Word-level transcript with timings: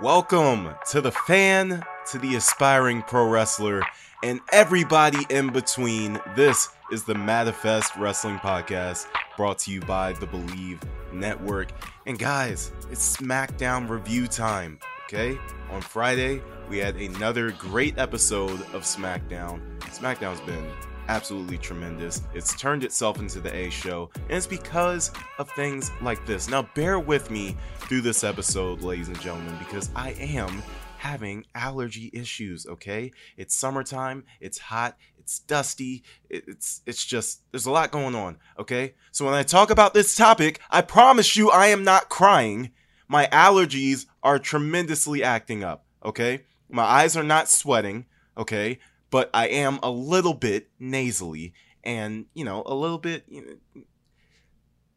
Welcome 0.00 0.76
to 0.90 1.00
the 1.00 1.10
fan, 1.10 1.82
to 2.12 2.18
the 2.18 2.36
aspiring 2.36 3.02
pro 3.02 3.28
wrestler, 3.28 3.82
and 4.22 4.40
everybody 4.52 5.18
in 5.28 5.52
between. 5.52 6.20
This 6.36 6.68
is 6.92 7.02
the 7.02 7.16
Manifest 7.16 7.96
Wrestling 7.96 8.36
Podcast 8.36 9.08
brought 9.36 9.58
to 9.60 9.72
you 9.72 9.80
by 9.80 10.12
the 10.12 10.26
Believe 10.28 10.80
Network. 11.12 11.72
And 12.06 12.16
guys, 12.16 12.70
it's 12.92 13.16
SmackDown 13.16 13.88
review 13.88 14.28
time, 14.28 14.78
okay? 15.06 15.36
On 15.72 15.80
Friday, 15.80 16.42
we 16.68 16.78
had 16.78 16.94
another 16.94 17.50
great 17.50 17.98
episode 17.98 18.60
of 18.72 18.82
SmackDown. 18.82 19.60
SmackDown's 19.80 20.40
been 20.42 20.64
absolutely 21.08 21.58
tremendous. 21.58 22.22
It's 22.34 22.54
turned 22.54 22.84
itself 22.84 23.18
into 23.18 23.40
the 23.40 23.54
A 23.54 23.70
show, 23.70 24.10
and 24.14 24.36
it's 24.36 24.46
because 24.46 25.10
of 25.38 25.50
things 25.52 25.90
like 26.00 26.24
this. 26.26 26.48
Now, 26.48 26.68
bear 26.74 27.00
with 27.00 27.30
me 27.30 27.56
through 27.80 28.02
this 28.02 28.22
episode, 28.22 28.82
ladies 28.82 29.08
and 29.08 29.20
gentlemen, 29.20 29.56
because 29.58 29.90
I 29.96 30.10
am 30.12 30.62
having 30.98 31.44
allergy 31.54 32.10
issues, 32.12 32.66
okay? 32.66 33.10
It's 33.36 33.56
summertime, 33.56 34.24
it's 34.40 34.58
hot, 34.58 34.96
it's 35.18 35.38
dusty, 35.40 36.02
it's 36.28 36.82
it's 36.86 37.04
just 37.04 37.42
there's 37.50 37.66
a 37.66 37.70
lot 37.70 37.90
going 37.90 38.14
on, 38.14 38.38
okay? 38.58 38.94
So 39.12 39.24
when 39.24 39.34
I 39.34 39.42
talk 39.42 39.70
about 39.70 39.94
this 39.94 40.14
topic, 40.14 40.60
I 40.70 40.82
promise 40.82 41.36
you 41.36 41.50
I 41.50 41.68
am 41.68 41.84
not 41.84 42.08
crying. 42.08 42.70
My 43.06 43.26
allergies 43.26 44.06
are 44.22 44.38
tremendously 44.38 45.22
acting 45.22 45.64
up, 45.64 45.86
okay? 46.04 46.44
My 46.68 46.82
eyes 46.82 47.16
are 47.16 47.22
not 47.22 47.48
sweating, 47.48 48.04
okay? 48.36 48.78
But 49.10 49.30
I 49.32 49.48
am 49.48 49.78
a 49.82 49.90
little 49.90 50.34
bit 50.34 50.68
nasally 50.78 51.54
and, 51.84 52.26
you 52.34 52.44
know, 52.44 52.62
a 52.66 52.74
little 52.74 52.98
bit 52.98 53.24
you 53.28 53.58
know, 53.74 53.82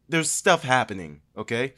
there's 0.08 0.30
stuff 0.30 0.62
happening, 0.62 1.22
okay? 1.36 1.74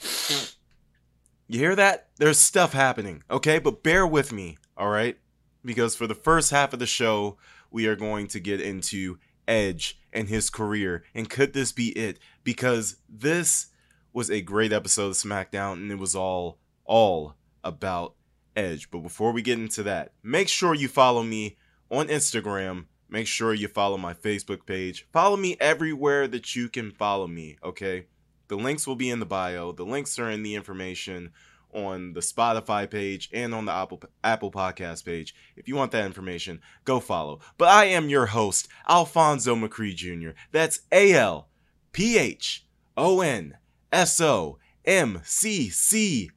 You 1.47 1.59
hear 1.59 1.77
that? 1.77 2.09
There's 2.17 2.39
stuff 2.39 2.73
happening, 2.73 3.23
okay? 3.31 3.59
But 3.59 3.83
bear 3.83 4.07
with 4.07 4.33
me, 4.33 4.59
all 4.77 4.89
right? 4.89 5.19
Because 5.65 5.95
for 5.95 6.07
the 6.07 6.15
first 6.15 6.51
half 6.51 6.73
of 6.73 6.79
the 6.79 6.87
show, 6.87 7.39
we 7.71 7.87
are 7.87 7.97
going 7.97 8.27
to 8.29 8.41
get 8.41 8.61
into 8.61 9.19
Edge 9.47 10.01
and 10.13 10.29
his 10.29 10.51
career. 10.51 11.05
And 11.15 11.31
could 11.31 11.53
this 11.53 11.73
be 11.73 11.89
it? 11.91 12.19
Because 12.43 12.97
this 13.09 13.69
was 14.13 14.31
a 14.31 14.41
great 14.41 14.73
episode 14.73 15.09
of 15.09 15.13
SmackDown 15.15 15.75
and 15.75 15.91
it 15.91 15.99
was 15.99 16.15
all 16.15 16.59
all 16.85 17.35
about 17.63 18.15
Edge. 18.57 18.91
But 18.91 19.01
before 19.01 19.33
we 19.33 19.43
get 19.43 19.59
into 19.59 19.83
that, 19.85 20.13
make 20.23 20.49
sure 20.49 20.75
you 20.75 20.89
follow 20.89 21.23
me 21.23 21.57
on 21.95 22.09
Instagram. 22.09 22.87
Make 23.09 23.27
sure 23.27 23.55
you 23.55 23.69
follow 23.69 23.97
my 23.97 24.15
Facebook 24.15 24.67
page. 24.67 25.07
Follow 25.13 25.37
me 25.37 25.57
everywhere 25.61 26.27
that 26.29 26.57
you 26.57 26.69
can 26.69 26.91
follow 26.91 27.27
me, 27.27 27.57
okay? 27.63 28.07
The 28.49 28.57
links 28.57 28.87
will 28.87 28.97
be 28.97 29.11
in 29.11 29.21
the 29.21 29.27
bio. 29.27 29.73
The 29.73 29.85
links 29.85 30.19
are 30.19 30.31
in 30.31 30.43
the 30.43 30.55
information 30.55 31.31
on 31.73 32.13
the 32.13 32.21
Spotify 32.21 32.89
page 32.89 33.29
and 33.33 33.55
on 33.55 33.65
the 33.65 33.73
Apple 33.73 34.03
Apple 34.23 34.51
Podcast 34.51 35.05
page. 35.05 35.35
If 35.57 35.69
you 35.69 35.75
want 35.77 35.93
that 35.93 36.07
information, 36.07 36.61
go 36.85 37.01
follow. 37.01 37.41
But 37.59 37.69
I 37.69 37.87
am 37.87 38.09
your 38.09 38.27
host, 38.27 38.69
Alphonso 38.89 39.55
McCree 39.57 39.95
Jr. 39.95 40.31
That's 40.53 40.81
A 40.93 41.13
L 41.13 41.49
P 41.93 42.19
H 42.19 42.67
O 42.97 43.21
N 43.21 43.59
S 43.93 44.21
O 44.21 44.59
M 44.85 45.21
C 45.25 45.69
C 45.69 46.31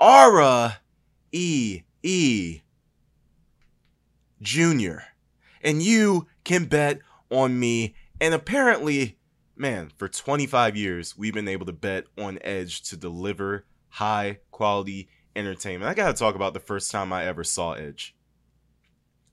R 0.00 0.76
E 1.32 1.82
E 2.02 2.60
Jr. 4.40 4.98
And 5.62 5.82
you 5.82 6.26
can 6.44 6.66
bet 6.66 7.00
on 7.30 7.58
me. 7.58 7.94
And 8.20 8.34
apparently, 8.34 9.18
man, 9.56 9.90
for 9.96 10.08
25 10.08 10.76
years, 10.76 11.16
we've 11.16 11.34
been 11.34 11.48
able 11.48 11.66
to 11.66 11.72
bet 11.72 12.04
on 12.18 12.38
Edge 12.42 12.82
to 12.82 12.96
deliver 12.96 13.64
high 13.88 14.38
quality 14.50 15.08
entertainment. 15.34 15.90
I 15.90 15.94
got 15.94 16.08
to 16.08 16.18
talk 16.18 16.34
about 16.34 16.54
the 16.54 16.60
first 16.60 16.90
time 16.90 17.12
I 17.12 17.24
ever 17.24 17.44
saw 17.44 17.72
Edge. 17.72 18.14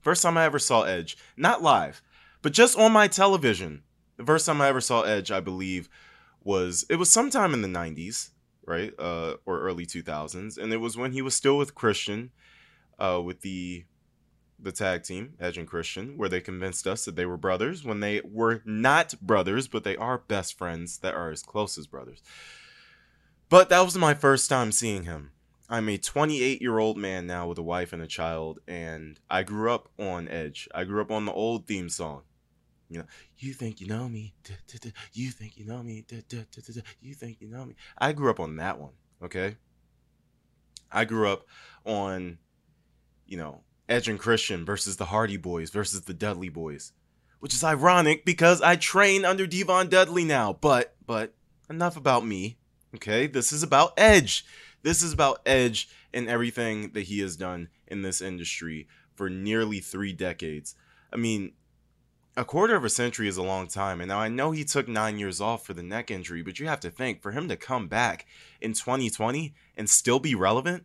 First 0.00 0.22
time 0.22 0.36
I 0.36 0.44
ever 0.44 0.58
saw 0.58 0.82
Edge, 0.82 1.16
not 1.36 1.62
live, 1.62 2.02
but 2.42 2.52
just 2.52 2.78
on 2.78 2.92
my 2.92 3.08
television. 3.08 3.82
The 4.16 4.24
first 4.24 4.46
time 4.46 4.60
I 4.60 4.68
ever 4.68 4.80
saw 4.80 5.02
Edge, 5.02 5.30
I 5.30 5.40
believe, 5.40 5.88
was 6.42 6.84
it 6.90 6.96
was 6.96 7.10
sometime 7.10 7.54
in 7.54 7.62
the 7.62 7.68
90s, 7.68 8.30
right? 8.66 8.92
Uh, 8.98 9.36
or 9.46 9.60
early 9.60 9.86
2000s. 9.86 10.58
And 10.58 10.72
it 10.72 10.76
was 10.76 10.96
when 10.96 11.12
he 11.12 11.22
was 11.22 11.34
still 11.34 11.56
with 11.56 11.74
Christian, 11.74 12.30
uh, 12.98 13.20
with 13.24 13.40
the 13.40 13.84
the 14.64 14.72
tag 14.72 15.04
team, 15.04 15.34
Edge 15.38 15.58
and 15.58 15.68
Christian, 15.68 16.16
where 16.16 16.28
they 16.28 16.40
convinced 16.40 16.86
us 16.86 17.04
that 17.04 17.16
they 17.16 17.26
were 17.26 17.36
brothers 17.36 17.84
when 17.84 18.00
they 18.00 18.20
were 18.24 18.62
not 18.64 19.14
brothers, 19.20 19.68
but 19.68 19.84
they 19.84 19.96
are 19.96 20.18
best 20.18 20.58
friends 20.58 20.98
that 20.98 21.14
are 21.14 21.30
as 21.30 21.42
close 21.42 21.78
as 21.78 21.86
brothers. 21.86 22.22
But 23.48 23.68
that 23.68 23.84
was 23.84 23.96
my 23.96 24.14
first 24.14 24.48
time 24.48 24.72
seeing 24.72 25.04
him. 25.04 25.30
I'm 25.68 25.88
a 25.88 25.98
28 25.98 26.60
year 26.60 26.78
old 26.78 26.96
man 26.96 27.26
now 27.26 27.46
with 27.48 27.58
a 27.58 27.62
wife 27.62 27.92
and 27.92 28.02
a 28.02 28.06
child, 28.06 28.58
and 28.66 29.18
I 29.30 29.42
grew 29.42 29.70
up 29.72 29.88
on 29.98 30.28
Edge. 30.28 30.68
I 30.74 30.84
grew 30.84 31.00
up 31.00 31.10
on 31.10 31.24
the 31.24 31.32
old 31.32 31.66
theme 31.66 31.88
song. 31.88 32.22
You 32.88 32.98
know, 32.98 33.06
you 33.38 33.52
think 33.54 33.80
you 33.80 33.86
know 33.86 34.08
me. 34.08 34.34
You 35.12 35.30
think 35.30 35.56
you 35.56 35.64
know 35.64 35.82
me. 35.82 36.04
You 37.00 37.14
think 37.14 37.40
you 37.40 37.48
know 37.48 37.64
me. 37.64 37.74
I 37.98 38.12
grew 38.12 38.30
up 38.30 38.40
on 38.40 38.56
that 38.56 38.78
one, 38.78 38.92
okay? 39.22 39.56
I 40.92 41.04
grew 41.04 41.28
up 41.28 41.44
on, 41.84 42.38
you 43.26 43.36
know, 43.36 43.62
Edge 43.88 44.08
and 44.08 44.18
Christian 44.18 44.64
versus 44.64 44.96
the 44.96 45.06
Hardy 45.06 45.36
Boys 45.36 45.70
versus 45.70 46.02
the 46.02 46.14
Dudley 46.14 46.48
Boys. 46.48 46.92
Which 47.40 47.54
is 47.54 47.62
ironic 47.62 48.24
because 48.24 48.62
I 48.62 48.76
train 48.76 49.24
under 49.24 49.46
Devon 49.46 49.88
Dudley 49.88 50.24
now. 50.24 50.54
But 50.54 50.96
but 51.06 51.34
enough 51.68 51.96
about 51.96 52.24
me. 52.24 52.56
Okay? 52.94 53.26
This 53.26 53.52
is 53.52 53.62
about 53.62 53.92
Edge. 53.98 54.44
This 54.82 55.02
is 55.02 55.12
about 55.12 55.40
Edge 55.44 55.88
and 56.12 56.28
everything 56.28 56.92
that 56.92 57.02
he 57.02 57.20
has 57.20 57.36
done 57.36 57.68
in 57.86 58.02
this 58.02 58.20
industry 58.22 58.86
for 59.14 59.28
nearly 59.28 59.80
3 59.80 60.12
decades. 60.12 60.74
I 61.12 61.16
mean, 61.16 61.52
a 62.36 62.44
quarter 62.44 62.76
of 62.76 62.84
a 62.84 62.90
century 62.90 63.28
is 63.28 63.36
a 63.36 63.42
long 63.42 63.66
time. 63.66 64.00
And 64.00 64.08
now 64.08 64.18
I 64.18 64.28
know 64.28 64.50
he 64.50 64.64
took 64.64 64.88
9 64.88 65.18
years 65.18 65.40
off 65.40 65.66
for 65.66 65.74
the 65.74 65.82
neck 65.82 66.10
injury, 66.10 66.42
but 66.42 66.58
you 66.58 66.66
have 66.66 66.80
to 66.80 66.90
think 66.90 67.22
for 67.22 67.32
him 67.32 67.48
to 67.48 67.56
come 67.56 67.88
back 67.88 68.26
in 68.60 68.72
2020 68.72 69.54
and 69.76 69.88
still 69.90 70.18
be 70.18 70.34
relevant 70.34 70.84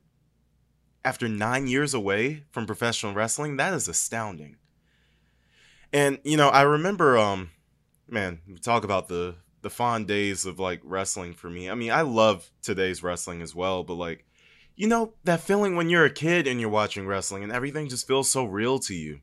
after 1.09 1.27
nine 1.27 1.65
years 1.65 1.95
away 1.95 2.43
from 2.51 2.67
professional 2.67 3.15
wrestling, 3.15 3.57
that 3.57 3.73
is 3.73 3.87
astounding. 3.87 4.57
And 5.91 6.19
you 6.23 6.37
know, 6.37 6.49
I 6.49 6.61
remember, 6.61 7.17
um, 7.17 7.49
man, 8.07 8.41
talk 8.61 8.83
about 8.83 9.07
the 9.07 9.33
the 9.63 9.71
fond 9.71 10.07
days 10.07 10.45
of 10.45 10.59
like 10.59 10.81
wrestling 10.83 11.33
for 11.33 11.49
me. 11.49 11.67
I 11.67 11.73
mean, 11.73 11.91
I 11.91 12.01
love 12.01 12.51
today's 12.61 13.01
wrestling 13.01 13.41
as 13.41 13.55
well, 13.55 13.83
but 13.83 13.95
like, 13.95 14.23
you 14.75 14.87
know, 14.87 15.15
that 15.23 15.41
feeling 15.41 15.75
when 15.75 15.89
you're 15.89 16.05
a 16.05 16.11
kid 16.11 16.45
and 16.45 16.61
you're 16.61 16.69
watching 16.69 17.07
wrestling 17.07 17.41
and 17.41 17.51
everything 17.51 17.89
just 17.89 18.05
feels 18.05 18.29
so 18.29 18.45
real 18.45 18.77
to 18.77 18.93
you. 18.93 19.19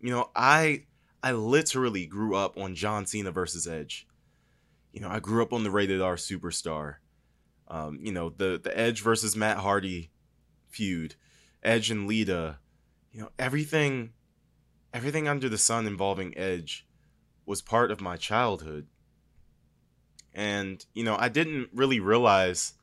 You 0.00 0.10
know, 0.10 0.30
I 0.36 0.84
I 1.24 1.32
literally 1.32 2.06
grew 2.06 2.36
up 2.36 2.56
on 2.56 2.76
John 2.76 3.04
Cena 3.04 3.32
versus 3.32 3.66
Edge. 3.66 4.06
You 4.92 5.00
know, 5.00 5.08
I 5.08 5.18
grew 5.18 5.42
up 5.42 5.52
on 5.52 5.64
the 5.64 5.72
rated 5.72 6.00
R 6.00 6.14
superstar. 6.14 6.98
Um, 7.66 7.98
you 8.00 8.12
know, 8.12 8.30
the 8.30 8.60
the 8.62 8.78
Edge 8.78 9.02
versus 9.02 9.34
Matt 9.34 9.56
Hardy 9.56 10.12
feud, 10.76 11.14
Edge 11.62 11.90
and 11.90 12.06
Lita, 12.06 12.58
you 13.12 13.20
know, 13.22 13.30
everything 13.38 14.12
everything 14.92 15.28
under 15.28 15.48
the 15.48 15.58
sun 15.58 15.86
involving 15.86 16.36
Edge 16.38 16.86
was 17.44 17.60
part 17.60 17.90
of 17.90 18.00
my 18.00 18.16
childhood. 18.16 18.86
And, 20.34 20.84
you 20.94 21.04
know, 21.04 21.16
I 21.18 21.28
didn't 21.28 21.68
really 21.74 22.00
realize 22.00 22.74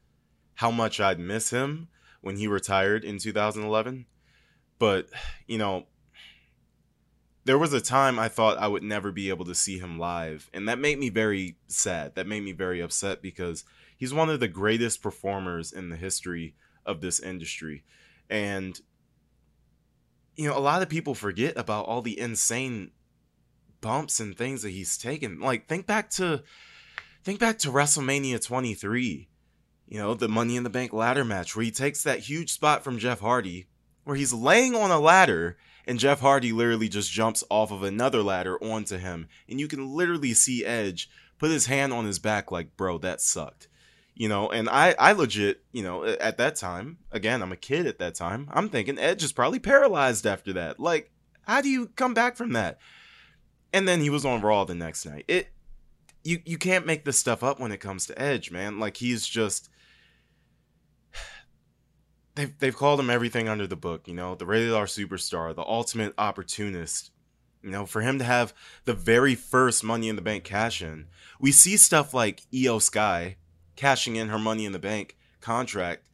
how 0.56 0.70
much 0.70 1.00
I'd 1.00 1.20
miss 1.20 1.50
him 1.50 1.88
when 2.22 2.38
he 2.38 2.48
retired 2.48 3.04
in 3.04 3.18
2011. 3.18 4.06
But, 4.80 5.08
you 5.48 5.58
know, 5.58 5.88
there 7.46 7.58
was 7.58 7.74
a 7.74 7.82
time 7.82 8.20
I 8.20 8.28
thought 8.28 8.58
I 8.58 8.68
would 8.68 8.84
never 8.84 9.12
be 9.12 9.30
able 9.30 9.46
to 9.46 9.56
see 9.56 9.80
him 9.80 10.00
live. 10.00 10.50
And 10.54 10.68
that 10.68 10.80
made 10.80 11.00
me 11.00 11.10
very 11.10 11.58
sad. 11.68 12.16
That 12.16 12.28
made 12.28 12.44
me 12.44 12.52
very 12.54 12.80
upset 12.80 13.22
because 13.22 13.66
he's 13.98 14.14
one 14.14 14.30
of 14.30 14.40
the 14.40 14.48
greatest 14.48 15.02
performers 15.02 15.72
in 15.72 15.90
the 15.90 15.98
history 15.98 16.56
of 16.86 17.02
this 17.02 17.20
industry. 17.20 17.84
And 18.30 18.80
you 20.36 20.48
know, 20.48 20.58
a 20.58 20.60
lot 20.60 20.82
of 20.82 20.90
people 20.90 21.14
forget 21.14 21.58
about 21.58 21.86
all 21.86 22.02
the 22.02 22.20
insane 22.20 22.92
bumps 23.82 24.20
and 24.20 24.36
things 24.36 24.64
that 24.64 24.72
he's 24.72 24.98
taken. 24.98 25.40
Like 25.40 25.68
think 25.68 25.86
back 25.86 26.10
to 26.12 26.44
think 27.24 27.40
back 27.40 27.60
to 27.60 27.70
WrestleMania 27.70 28.44
23. 28.44 29.30
You 29.88 30.00
know, 30.00 30.14
the 30.16 30.28
Money 30.30 30.56
in 30.56 30.64
the 30.64 30.70
Bank 30.70 30.94
ladder 30.94 31.24
match 31.24 31.56
where 31.56 31.66
he 31.66 31.72
takes 31.72 32.02
that 32.04 32.20
huge 32.20 32.52
spot 32.52 32.84
from 32.84 32.98
Jeff 32.98 33.20
Hardy 33.20 33.68
where 34.06 34.16
he's 34.16 34.34
laying 34.34 34.76
on 34.76 34.92
a 34.92 35.00
ladder 35.00 35.58
and 35.86 36.00
Jeff 36.00 36.22
Hardy 36.22 36.52
literally 36.52 36.90
just 36.90 37.12
jumps 37.12 37.44
off 37.50 37.72
of 37.72 37.84
another 37.84 38.24
ladder 38.24 38.58
onto 38.64 38.98
him 38.98 39.28
and 39.48 39.60
you 39.60 39.68
can 39.68 39.94
literally 39.94 40.34
see 40.34 40.66
Edge 40.66 41.10
put 41.38 41.52
his 41.52 41.68
hand 41.68 41.94
on 41.94 42.06
his 42.06 42.20
back 42.20 42.52
like, 42.52 42.76
"Bro, 42.76 43.00
that 43.00 43.22
sucked." 43.22 43.68
You 44.16 44.30
know 44.30 44.50
and 44.50 44.70
i 44.70 44.94
i 45.00 45.12
legit 45.12 45.64
you 45.72 45.82
know 45.82 46.04
at 46.06 46.38
that 46.38 46.56
time 46.56 46.98
again 47.12 47.42
i'm 47.42 47.52
a 47.52 47.58
kid 47.58 47.88
at 47.88 47.98
that 47.98 48.14
time 48.14 48.48
i'm 48.52 48.70
thinking 48.70 49.00
edge 49.00 49.24
is 49.24 49.32
probably 49.32 49.60
paralyzed 49.60 50.26
after 50.28 50.54
that. 50.54 50.80
Like 50.80 51.12
how 51.44 51.62
do 51.62 51.70
you 51.70 51.88
come 51.88 52.14
back 52.14 52.36
from 52.36 52.54
that? 52.54 52.80
And 53.72 53.88
then 53.88 54.02
he 54.02 54.10
was 54.10 54.26
on 54.26 54.42
raw 54.42 54.64
the 54.64 54.76
next 54.76 55.06
night. 55.06 55.26
It 55.28 55.50
you 56.24 56.40
you 56.46 56.58
can't 56.58 56.86
make 56.86 57.06
this 57.06 57.20
stuff 57.20 57.44
up 57.44 57.60
when 57.60 57.72
it 57.72 57.80
comes 57.80 58.06
to 58.08 58.22
edge 58.22 58.52
man. 58.52 58.80
Like 58.80 58.98
he's 58.98 59.28
just 59.28 59.70
they've 62.36 62.58
they've 62.60 62.76
called 62.76 63.00
him 63.00 63.10
everything 63.10 63.50
under 63.50 63.68
the 63.68 63.76
book, 63.76 64.08
you 64.08 64.14
know, 64.14 64.36
the 64.36 64.46
rated 64.46 64.74
R 64.74 64.86
superstar, 64.86 65.56
the 65.56 65.66
ultimate 65.66 66.14
opportunist. 66.18 67.12
You 67.62 67.72
know, 67.72 67.86
for 67.86 68.02
him 68.02 68.20
to 68.20 68.26
have 68.26 68.54
the 68.84 68.94
very 68.94 69.36
first 69.36 69.86
Money 69.86 70.10
in 70.10 70.18
the 70.18 70.22
Bank 70.22 70.44
cash 70.44 70.82
in, 70.82 71.08
we 71.40 71.54
see 71.54 71.78
stuff 71.78 72.14
like 72.14 72.42
Iyo 72.52 72.82
Sky 72.82 73.38
cashing 73.76 74.16
in 74.16 74.30
her 74.30 74.40
Money 74.40 74.66
in 74.66 74.72
the 74.72 74.80
Bank 74.80 75.18
contract 75.42 76.08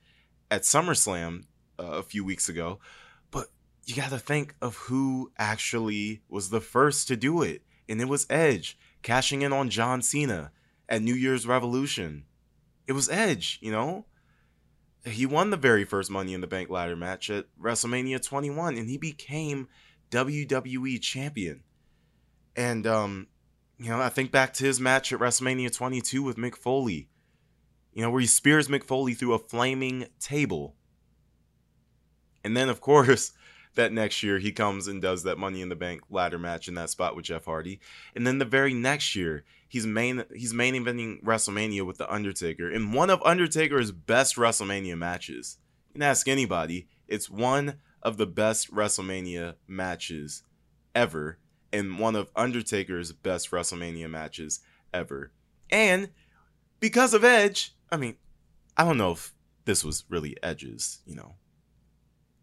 at 0.49 0.63
SummerSlam 0.63 1.45
uh, 1.79 1.83
a 1.83 2.03
few 2.03 2.23
weeks 2.23 2.49
ago, 2.49 2.79
but 3.31 3.47
you 3.85 3.95
got 3.95 4.09
to 4.09 4.19
think 4.19 4.55
of 4.61 4.75
who 4.75 5.31
actually 5.37 6.21
was 6.29 6.49
the 6.49 6.61
first 6.61 7.07
to 7.07 7.15
do 7.15 7.41
it, 7.41 7.61
and 7.87 8.01
it 8.01 8.07
was 8.07 8.27
Edge 8.29 8.77
cashing 9.01 9.41
in 9.41 9.53
on 9.53 9.69
John 9.69 10.01
Cena 10.01 10.51
at 10.87 11.01
New 11.01 11.15
Year's 11.15 11.47
Revolution. 11.47 12.25
It 12.87 12.93
was 12.93 13.09
Edge, 13.09 13.59
you 13.61 13.71
know 13.71 14.05
he 15.05 15.25
won 15.25 15.49
the 15.49 15.57
very 15.57 15.85
first 15.85 16.11
Money 16.11 16.33
in 16.33 16.41
the 16.41 16.47
Bank 16.47 16.69
ladder 16.69 16.95
match 16.95 17.29
at 17.29 17.45
WrestleMania 17.61 18.23
21, 18.23 18.77
and 18.77 18.89
he 18.89 18.97
became 18.97 19.67
WWE 20.11 21.01
champion. 21.01 21.63
And 22.55 22.85
um, 22.85 23.27
you 23.77 23.89
know, 23.89 24.01
I 24.01 24.09
think 24.09 24.31
back 24.31 24.53
to 24.55 24.65
his 24.65 24.79
match 24.79 25.13
at 25.13 25.19
WrestleMania 25.19 25.73
22 25.73 26.21
with 26.21 26.37
Mick 26.37 26.55
Foley. 26.55 27.07
You 27.93 28.03
know, 28.03 28.11
where 28.11 28.21
he 28.21 28.27
spears 28.27 28.67
Mick 28.67 28.83
Foley 28.83 29.13
through 29.13 29.33
a 29.33 29.39
flaming 29.39 30.07
table. 30.19 30.75
And 32.43 32.55
then, 32.55 32.69
of 32.69 32.81
course, 32.81 33.31
that 33.75 33.93
next 33.93 34.23
year 34.23 34.39
he 34.39 34.51
comes 34.51 34.87
and 34.87 35.01
does 35.01 35.23
that 35.23 35.37
Money 35.37 35.61
in 35.61 35.69
the 35.69 35.75
Bank 35.75 36.01
ladder 36.09 36.39
match 36.39 36.67
in 36.67 36.75
that 36.75 36.89
spot 36.89 37.15
with 37.15 37.25
Jeff 37.25 37.45
Hardy. 37.45 37.79
And 38.15 38.25
then 38.25 38.37
the 38.37 38.45
very 38.45 38.73
next 38.73 39.15
year, 39.15 39.43
he's 39.67 39.85
main 39.85 40.23
he's 40.35 40.53
main 40.53 40.75
eventing 40.75 41.23
WrestleMania 41.23 41.85
with 41.85 41.97
the 41.97 42.11
Undertaker 42.11 42.69
in 42.69 42.91
one 42.91 43.09
of 43.09 43.21
Undertaker's 43.23 43.91
best 43.91 44.35
WrestleMania 44.35 44.97
matches. 44.97 45.57
You 45.89 45.93
can 45.93 46.03
ask 46.03 46.27
anybody, 46.27 46.87
it's 47.07 47.29
one 47.29 47.75
of 48.01 48.17
the 48.17 48.27
best 48.27 48.73
WrestleMania 48.73 49.55
matches 49.67 50.43
ever, 50.95 51.39
and 51.71 51.99
one 51.99 52.15
of 52.15 52.29
Undertaker's 52.35 53.11
best 53.11 53.51
WrestleMania 53.51 54.09
matches 54.09 54.59
ever. 54.93 55.31
And 55.69 56.09
because 56.79 57.13
of 57.13 57.23
Edge, 57.23 57.75
I 57.91 57.97
mean, 57.97 58.15
I 58.77 58.83
don't 58.83 58.97
know 58.97 59.11
if 59.11 59.33
this 59.65 59.83
was 59.83 60.05
really 60.09 60.35
Edge's, 60.41 60.99
you 61.05 61.15
know, 61.15 61.35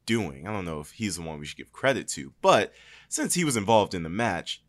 doing. 0.04 0.46
I 0.46 0.52
don't 0.52 0.64
know 0.64 0.80
if 0.80 0.92
he's 0.92 1.16
the 1.16 1.22
one 1.22 1.38
we 1.38 1.46
should 1.46 1.58
give 1.58 1.72
credit 1.72 2.08
to, 2.08 2.32
but 2.40 2.72
since 3.08 3.34
he 3.34 3.44
was 3.44 3.56
involved 3.56 3.94
in 3.94 4.02
the 4.02 4.08
match, 4.08 4.62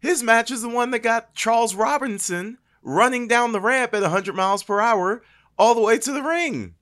his 0.00 0.22
match 0.22 0.50
is 0.50 0.62
the 0.62 0.68
one 0.68 0.90
that 0.90 1.00
got 1.00 1.34
Charles 1.34 1.74
Robinson 1.74 2.58
running 2.82 3.28
down 3.28 3.52
the 3.52 3.60
ramp 3.60 3.94
at 3.94 4.02
100 4.02 4.34
miles 4.34 4.62
per 4.62 4.80
hour 4.80 5.22
all 5.58 5.74
the 5.74 5.80
way 5.80 5.98
to 5.98 6.12
the 6.12 6.22
ring. 6.22 6.74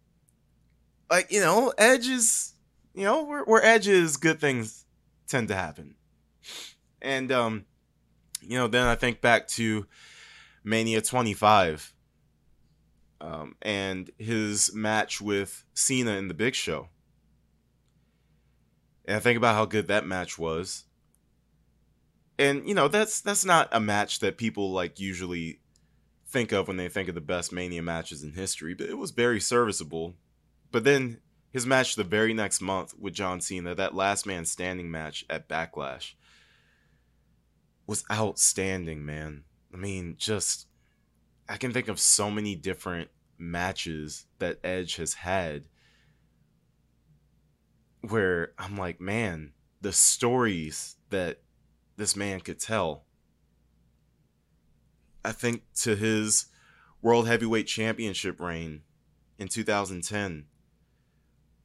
Like, 1.11 1.31
you 1.31 1.41
know, 1.41 1.73
Edge 1.77 2.09
is, 2.09 2.55
you 2.95 3.05
know, 3.05 3.25
where, 3.25 3.45
where 3.45 3.65
Edge 3.65 3.89
is, 3.89 4.17
good 4.17 4.41
things 4.41 4.85
tend 5.27 5.49
to 5.49 5.55
happen. 5.55 5.97
And, 7.03 7.31
um, 7.33 7.65
you 8.41 8.57
know, 8.57 8.69
then 8.69 8.87
I 8.87 8.95
think 8.95 9.21
back 9.21 9.49
to 9.49 9.87
Mania 10.65 11.03
25 11.03 11.93
um, 13.21 13.57
and 13.63 14.11
his 14.19 14.75
match 14.75 15.21
with 15.21 15.65
Cena 15.75 16.13
in 16.13 16.29
the 16.29 16.35
Big 16.35 16.55
Show. 16.55 16.89
And 19.05 19.17
I 19.17 19.21
think 19.21 19.37
about 19.37 19.55
how 19.55 19.65
good 19.65 19.89
that 19.89 20.07
match 20.07 20.39
was. 20.39 20.85
And 22.39 22.67
you 22.67 22.75
know 22.75 22.89
that's 22.89 23.21
that's 23.21 23.45
not 23.45 23.69
a 23.73 23.81
match 23.81 24.21
that 24.21 24.39
people 24.39 24.73
like 24.73 24.99
usually 24.99 25.61
think 26.27 26.53
of 26.53 26.69
when 26.69 26.79
they 26.79 26.89
think 26.89 27.09
of 27.09 27.15
the 27.15 27.21
best 27.21 27.53
mania 27.53 27.83
matches 27.83 28.23
in 28.23 28.33
history 28.33 28.73
but 28.73 28.89
it 28.89 28.97
was 28.97 29.11
very 29.11 29.41
serviceable. 29.41 30.15
But 30.73 30.85
then 30.85 31.21
his 31.53 31.67
match 31.67 31.97
the 31.97 32.05
very 32.05 32.33
next 32.33 32.61
month 32.61 32.95
with 32.99 33.13
john 33.13 33.41
cena 33.41 33.75
that 33.75 33.95
last 33.95 34.25
man 34.25 34.45
standing 34.47 34.91
match 34.91 35.25
at 35.29 35.49
backlash 35.49 36.13
was 37.87 38.05
outstanding 38.11 39.05
man. 39.05 39.45
I 39.75 39.77
mean 39.77 40.15
just 40.17 40.67
i 41.51 41.59
can 41.59 41.73
think 41.73 41.89
of 41.89 42.01
so 42.01 42.31
many 42.31 42.55
different 42.55 43.11
matches 43.37 44.25
that 44.39 44.59
edge 44.65 44.97
has 44.97 45.13
had 45.13 45.65
where 48.01 48.53
i'm 48.59 48.79
like 48.79 49.01
man 49.01 49.53
the 49.81 49.93
stories 49.93 50.97
that 51.11 51.41
this 51.97 52.17
man 52.17 52.41
could 52.41 52.59
tell. 52.59 53.05
I 55.25 55.33
think 55.33 55.63
to 55.83 55.97
his 55.97 56.47
World 57.03 57.27
Heavyweight 57.27 57.67
Championship 57.67 58.41
reign 58.41 58.83
in 59.39 59.49
2010, 59.49 60.47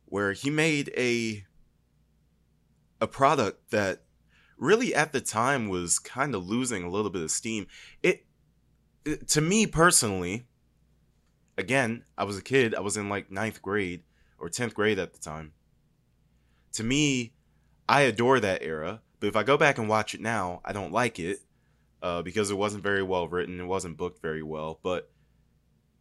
where 0.06 0.34
he 0.34 0.50
made 0.50 0.92
a 0.98 1.46
a 3.02 3.08
product 3.08 3.72
that 3.72 4.04
really 4.58 4.96
at 4.96 5.12
the 5.12 5.20
time 5.20 5.68
was 5.68 6.00
kind 6.00 6.34
of 6.34 6.48
losing 6.48 6.84
a 6.84 6.90
little 6.90 7.12
bit 7.12 7.22
of 7.22 7.32
steam. 7.32 7.68
It, 8.02 8.25
to 9.28 9.42
me 9.42 9.68
personally, 9.68 10.48
again, 11.58 12.04
I 12.18 12.24
was 12.24 12.38
a 12.38 12.42
kid. 12.44 12.76
I 12.76 12.82
was 12.82 12.98
in 12.98 13.10
like 13.10 13.32
ninth 13.32 13.62
grade 13.62 14.04
or 14.40 14.50
tenth 14.50 14.74
grade 14.74 15.00
at 15.00 15.14
the 15.14 15.20
time. 15.20 15.54
To 16.74 16.84
me, 16.84 17.34
I 17.88 18.02
adore 18.02 18.40
that 18.40 18.64
era 18.64 19.02
but 19.20 19.30
if 19.30 19.36
I 19.36 19.44
go 19.44 19.58
back 19.58 19.78
and 19.78 19.90
watch 19.90 20.14
it 20.14 20.22
now, 20.22 20.62
I 20.64 20.72
don't 20.72 20.92
like 20.92 21.20
it 21.20 21.40
uh, 22.02 22.22
because 22.22 22.52
it 22.52 22.58
wasn't 22.58 22.84
very 22.84 23.04
well 23.04 23.28
written. 23.28 23.60
It 23.60 23.66
wasn't 23.66 23.98
booked 23.98 24.22
very 24.22 24.44
well. 24.44 24.80
But 24.84 25.10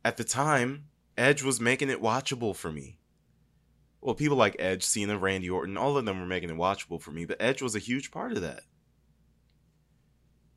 at 0.05 0.17
the 0.17 0.25
time, 0.25 0.89
Edge 1.17 1.43
was 1.43 1.61
making 1.61 1.91
it 1.91 2.03
watchable 2.03 2.55
for 2.55 2.71
me. 2.71 2.99
Well, 4.01 4.15
people 4.15 4.37
like 4.37 4.57
Edge, 4.59 4.83
Cena, 4.83 5.17
Randy 5.17 5.49
Orton, 5.49 5.79
all 5.79 5.97
of 5.97 6.05
them 6.05 6.21
were 6.21 6.27
making 6.27 6.51
it 6.51 6.57
watchable 6.57 7.01
for 7.01 7.13
me. 7.13 7.25
But 7.25 7.41
Edge 7.41 7.63
was 7.63 7.75
a 7.75 7.79
huge 7.79 8.11
part 8.11 8.33
of 8.33 8.43
that. 8.43 8.65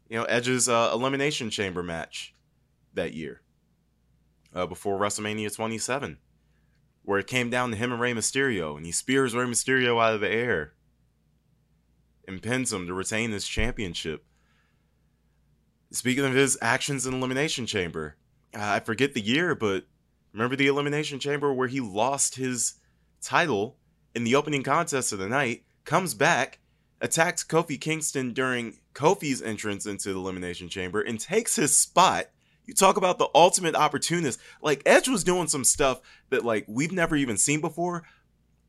You 0.09 0.17
know, 0.17 0.25
Edge's 0.25 0.67
uh, 0.67 0.91
Elimination 0.93 1.49
Chamber 1.49 1.83
match 1.83 2.33
that 2.97 3.13
year 3.13 3.41
uh, 4.53 4.67
before 4.67 4.99
WrestleMania 4.99 5.53
27, 5.55 6.17
where 7.03 7.19
it 7.19 7.27
came 7.27 7.49
down 7.49 7.71
to 7.71 7.77
him 7.77 7.91
and 7.91 8.01
Rey 8.01 8.13
Mysterio, 8.13 8.75
and 8.75 8.85
he 8.85 8.91
spears 8.91 9.33
Rey 9.33 9.45
Mysterio 9.45 10.01
out 10.03 10.13
of 10.13 10.21
the 10.21 10.29
air 10.29 10.73
and 12.27 12.43
pins 12.43 12.73
him 12.73 12.85
to 12.87 12.93
retain 12.93 13.31
his 13.31 13.47
championship. 13.47 14.25
Speaking 15.91 16.25
of 16.25 16.33
his 16.33 16.57
actions 16.61 17.07
in 17.07 17.13
Elimination 17.13 17.65
Chamber, 17.65 18.17
uh, 18.53 18.59
I 18.61 18.79
forget 18.81 19.13
the 19.13 19.21
year, 19.21 19.55
but 19.55 19.85
remember 20.33 20.57
the 20.57 20.67
Elimination 20.67 21.19
Chamber 21.19 21.53
where 21.53 21.69
he 21.69 21.79
lost 21.79 22.35
his 22.35 22.75
title 23.21 23.77
in 24.13 24.23
the 24.23 24.35
opening 24.35 24.63
contest 24.63 25.13
of 25.13 25.19
the 25.19 25.29
night, 25.29 25.63
comes 25.85 26.13
back, 26.13 26.59
attacks 26.99 27.43
Kofi 27.43 27.79
Kingston 27.79 28.33
during 28.33 28.79
Kofi's 28.93 29.41
entrance 29.41 29.85
into 29.85 30.11
the 30.11 30.19
Elimination 30.19 30.69
Chamber, 30.69 31.01
and 31.01 31.19
takes 31.19 31.55
his 31.55 31.77
spot. 31.77 32.25
You 32.67 32.73
talk 32.73 32.97
about 32.97 33.17
the 33.17 33.29
ultimate 33.33 33.75
opportunist. 33.75 34.39
Like 34.61 34.83
Edge 34.85 35.07
was 35.07 35.23
doing 35.23 35.47
some 35.47 35.63
stuff 35.63 36.01
that 36.29 36.45
like 36.45 36.65
we've 36.67 36.91
never 36.91 37.15
even 37.15 37.37
seen 37.37 37.61
before, 37.61 38.03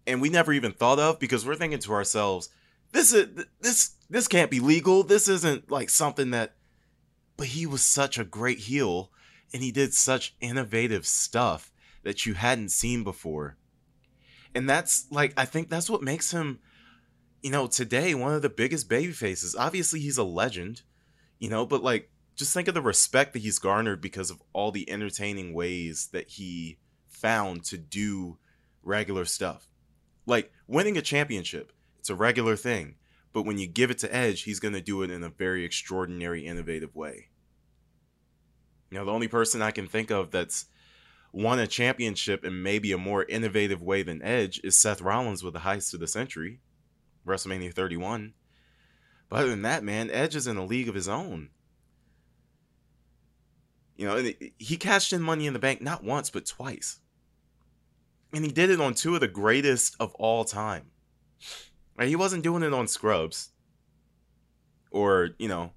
and 0.06 0.22
we 0.22 0.30
never 0.30 0.52
even 0.52 0.72
thought 0.72 0.98
of 0.98 1.18
because 1.18 1.44
we're 1.44 1.56
thinking 1.56 1.80
to 1.80 1.92
ourselves, 1.92 2.48
this 2.92 3.12
is 3.12 3.44
this 3.60 3.90
this 4.08 4.28
can't 4.28 4.50
be 4.50 4.60
legal. 4.60 5.02
This 5.02 5.28
isn't 5.28 5.70
like 5.70 5.90
something 5.90 6.30
that 6.30 6.54
but 7.36 7.48
he 7.48 7.66
was 7.66 7.84
such 7.84 8.18
a 8.18 8.24
great 8.24 8.58
heel 8.58 9.10
and 9.52 9.62
he 9.62 9.70
did 9.70 9.94
such 9.94 10.34
innovative 10.40 11.06
stuff 11.06 11.72
that 12.02 12.26
you 12.26 12.34
hadn't 12.34 12.70
seen 12.70 13.04
before. 13.04 13.56
And 14.54 14.68
that's 14.68 15.06
like 15.10 15.34
I 15.36 15.44
think 15.44 15.68
that's 15.68 15.90
what 15.90 16.02
makes 16.02 16.30
him 16.30 16.60
you 17.42 17.50
know, 17.50 17.66
today 17.66 18.14
one 18.14 18.34
of 18.34 18.42
the 18.42 18.48
biggest 18.48 18.88
baby 18.88 19.12
faces. 19.12 19.54
Obviously 19.54 20.00
he's 20.00 20.18
a 20.18 20.24
legend, 20.24 20.82
you 21.38 21.48
know, 21.48 21.64
but 21.66 21.82
like 21.82 22.10
just 22.38 22.54
think 22.54 22.68
of 22.68 22.74
the 22.74 22.80
respect 22.80 23.34
that 23.34 23.40
he's 23.40 23.58
garnered 23.58 24.00
because 24.00 24.30
of 24.30 24.42
all 24.52 24.70
the 24.70 24.88
entertaining 24.88 25.52
ways 25.52 26.08
that 26.12 26.28
he 26.28 26.78
found 27.08 27.64
to 27.64 27.76
do 27.76 28.38
regular 28.82 29.24
stuff. 29.24 29.68
Like 30.24 30.52
winning 30.66 30.96
a 30.96 31.02
championship 31.02 31.72
it's 32.08 32.10
a 32.10 32.14
regular 32.14 32.56
thing. 32.56 32.94
But 33.34 33.42
when 33.42 33.58
you 33.58 33.66
give 33.66 33.90
it 33.90 33.98
to 33.98 34.14
Edge, 34.14 34.44
he's 34.44 34.60
going 34.60 34.72
to 34.72 34.80
do 34.80 35.02
it 35.02 35.10
in 35.10 35.22
a 35.22 35.28
very 35.28 35.62
extraordinary, 35.62 36.46
innovative 36.46 36.96
way. 36.96 37.28
Know, 38.90 39.04
the 39.04 39.12
only 39.12 39.28
person 39.28 39.60
I 39.60 39.72
can 39.72 39.86
think 39.86 40.10
of 40.10 40.30
that's 40.30 40.64
won 41.30 41.58
a 41.58 41.66
championship 41.66 42.46
in 42.46 42.62
maybe 42.62 42.92
a 42.92 42.98
more 42.98 43.24
innovative 43.24 43.82
way 43.82 44.02
than 44.02 44.22
Edge 44.22 44.58
is 44.64 44.78
Seth 44.78 45.02
Rollins 45.02 45.44
with 45.44 45.52
the 45.52 45.60
heist 45.60 45.92
of 45.92 46.00
the 46.00 46.06
century, 46.06 46.60
WrestleMania 47.26 47.74
31. 47.74 48.32
But 49.28 49.40
other 49.40 49.50
than 49.50 49.62
that, 49.62 49.84
man, 49.84 50.10
Edge 50.10 50.34
is 50.34 50.46
in 50.46 50.56
a 50.56 50.64
league 50.64 50.88
of 50.88 50.94
his 50.94 51.08
own. 51.08 51.50
You 53.98 54.06
know, 54.06 54.32
he 54.58 54.76
cashed 54.76 55.12
in 55.12 55.20
Money 55.20 55.46
in 55.46 55.52
the 55.52 55.58
Bank 55.58 55.82
not 55.82 56.04
once, 56.04 56.30
but 56.30 56.46
twice. 56.46 57.00
And 58.32 58.44
he 58.44 58.52
did 58.52 58.70
it 58.70 58.80
on 58.80 58.94
two 58.94 59.14
of 59.14 59.20
the 59.20 59.28
greatest 59.28 59.96
of 59.98 60.14
all 60.14 60.44
time. 60.44 60.84
Right? 61.96 62.08
He 62.08 62.16
wasn't 62.16 62.44
doing 62.44 62.62
it 62.62 62.72
on 62.72 62.86
Scrubs. 62.86 63.50
Or, 64.92 65.30
you 65.38 65.48
know, 65.48 65.72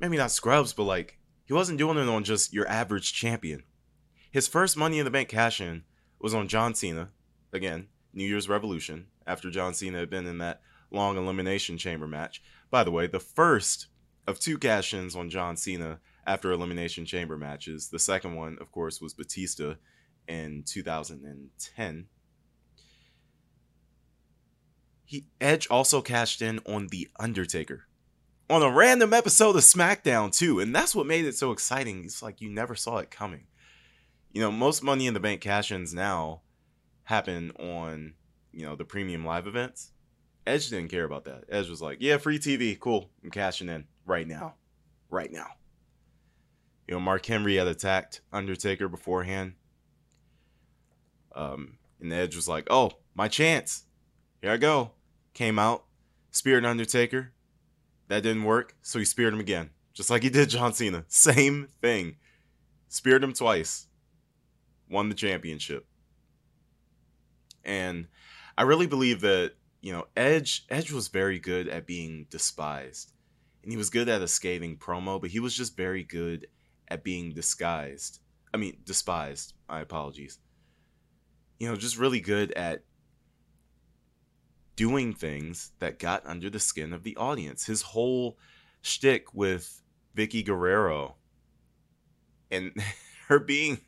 maybe 0.00 0.16
not 0.16 0.32
Scrubs, 0.32 0.72
but 0.72 0.82
like, 0.82 1.18
he 1.44 1.52
wasn't 1.52 1.78
doing 1.78 1.96
it 1.96 2.08
on 2.08 2.24
just 2.24 2.52
your 2.52 2.68
average 2.68 3.12
champion. 3.12 3.62
His 4.32 4.48
first 4.48 4.76
Money 4.76 4.98
in 4.98 5.04
the 5.04 5.10
Bank 5.10 5.28
cash 5.28 5.60
in 5.60 5.84
was 6.20 6.34
on 6.34 6.48
John 6.48 6.74
Cena. 6.74 7.10
Again, 7.52 7.86
New 8.12 8.24
Year's 8.26 8.48
Revolution, 8.48 9.06
after 9.28 9.48
John 9.48 9.74
Cena 9.74 9.98
had 9.98 10.10
been 10.10 10.26
in 10.26 10.38
that 10.38 10.60
long 10.90 11.16
Elimination 11.16 11.78
Chamber 11.78 12.08
match. 12.08 12.42
By 12.68 12.82
the 12.82 12.90
way, 12.90 13.06
the 13.06 13.20
first 13.20 13.86
of 14.26 14.40
two 14.40 14.58
cash 14.58 14.92
ins 14.92 15.14
on 15.14 15.30
John 15.30 15.56
Cena 15.56 16.00
after 16.26 16.50
Elimination 16.50 17.06
Chamber 17.06 17.36
matches. 17.36 17.88
The 17.88 17.98
second 17.98 18.34
one, 18.34 18.58
of 18.60 18.72
course, 18.72 19.00
was 19.00 19.14
Batista 19.14 19.74
in 20.28 20.64
2010. 20.66 22.06
He 25.04 25.26
Edge 25.40 25.68
also 25.70 26.02
cashed 26.02 26.42
in 26.42 26.58
on 26.66 26.88
The 26.88 27.08
Undertaker 27.18 27.86
on 28.48 28.62
a 28.62 28.70
random 28.70 29.12
episode 29.12 29.56
of 29.56 29.62
SmackDown 29.62 30.36
too, 30.36 30.60
and 30.60 30.74
that's 30.74 30.94
what 30.94 31.06
made 31.06 31.24
it 31.24 31.36
so 31.36 31.52
exciting. 31.52 32.04
It's 32.04 32.22
like 32.22 32.40
you 32.40 32.50
never 32.50 32.74
saw 32.74 32.98
it 32.98 33.10
coming. 33.10 33.46
You 34.32 34.40
know, 34.40 34.52
most 34.52 34.82
Money 34.82 35.06
in 35.06 35.14
the 35.14 35.20
Bank 35.20 35.40
cash-ins 35.40 35.94
now 35.94 36.42
happen 37.04 37.52
on 37.58 38.14
you 38.52 38.66
know 38.66 38.76
the 38.76 38.84
premium 38.84 39.24
live 39.24 39.46
events. 39.46 39.92
Edge 40.46 40.70
didn't 40.70 40.90
care 40.90 41.04
about 41.04 41.24
that. 41.24 41.44
Edge 41.48 41.68
was 41.68 41.82
like, 41.82 41.98
"Yeah, 42.00 42.18
free 42.18 42.38
TV, 42.38 42.78
cool. 42.78 43.10
I'm 43.22 43.30
cashing 43.30 43.68
in 43.68 43.86
right 44.04 44.26
now, 44.26 44.54
right 45.10 45.32
now." 45.32 45.48
You 46.86 46.94
know, 46.94 47.00
Mark 47.00 47.26
Henry 47.26 47.56
had 47.56 47.66
attacked 47.66 48.20
Undertaker 48.32 48.88
beforehand. 48.88 49.54
Um, 51.34 51.78
and 52.00 52.12
Edge 52.12 52.36
was 52.36 52.48
like, 52.48 52.66
"Oh, 52.70 52.92
my 53.14 53.28
chance. 53.28 53.84
Here 54.40 54.52
I 54.52 54.56
go." 54.56 54.92
Came 55.34 55.58
out, 55.58 55.84
speared 56.30 56.64
Undertaker. 56.64 57.32
That 58.08 58.22
didn't 58.22 58.44
work, 58.44 58.76
so 58.82 58.98
he 58.98 59.04
speared 59.04 59.34
him 59.34 59.40
again, 59.40 59.70
just 59.92 60.08
like 60.08 60.22
he 60.22 60.30
did 60.30 60.48
John 60.48 60.72
Cena. 60.72 61.04
Same 61.08 61.68
thing. 61.82 62.16
Speared 62.88 63.22
him 63.22 63.32
twice. 63.32 63.88
Won 64.88 65.08
the 65.08 65.14
championship. 65.14 65.86
And 67.64 68.06
I 68.56 68.62
really 68.62 68.86
believe 68.86 69.20
that, 69.22 69.54
you 69.82 69.92
know, 69.92 70.06
Edge 70.16 70.64
Edge 70.70 70.92
was 70.92 71.08
very 71.08 71.40
good 71.40 71.68
at 71.68 71.86
being 71.86 72.26
despised. 72.30 73.12
And 73.62 73.72
he 73.72 73.76
was 73.76 73.90
good 73.90 74.08
at 74.08 74.22
a 74.22 74.28
scathing 74.28 74.78
promo, 74.78 75.20
but 75.20 75.30
he 75.30 75.40
was 75.40 75.54
just 75.54 75.76
very 75.76 76.04
good 76.04 76.46
at 76.88 77.04
being 77.04 77.32
disguised. 77.32 78.20
I 78.52 78.56
mean, 78.56 78.78
despised. 78.84 79.54
My 79.68 79.80
apologies. 79.80 80.38
You 81.58 81.68
know, 81.68 81.76
just 81.76 81.98
really 81.98 82.20
good 82.20 82.52
at 82.52 82.82
doing 84.76 85.14
things 85.14 85.72
that 85.78 85.98
got 85.98 86.24
under 86.26 86.50
the 86.50 86.60
skin 86.60 86.92
of 86.92 87.02
the 87.02 87.16
audience. 87.16 87.64
His 87.66 87.82
whole 87.82 88.38
shtick 88.82 89.34
with 89.34 89.82
Vickie 90.16 90.44
Guerrero 90.44 91.16
and 92.50 92.72
her 93.28 93.38
being 93.38 93.80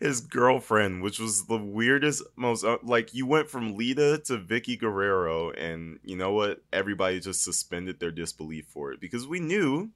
his 0.00 0.20
girlfriend, 0.20 1.02
which 1.02 1.18
was 1.18 1.46
the 1.46 1.56
weirdest, 1.56 2.22
most 2.36 2.64
uh, 2.64 2.78
like 2.82 3.14
you 3.14 3.26
went 3.26 3.48
from 3.48 3.76
Lita 3.76 4.20
to 4.26 4.38
Vickie 4.38 4.78
Guerrero, 4.78 5.50
and 5.50 5.98
you 6.02 6.16
know 6.16 6.32
what? 6.32 6.62
Everybody 6.72 7.20
just 7.20 7.42
suspended 7.42 8.00
their 8.00 8.10
disbelief 8.10 8.66
for 8.66 8.92
it 8.92 9.00
because 9.00 9.26
we 9.26 9.40
knew 9.40 9.90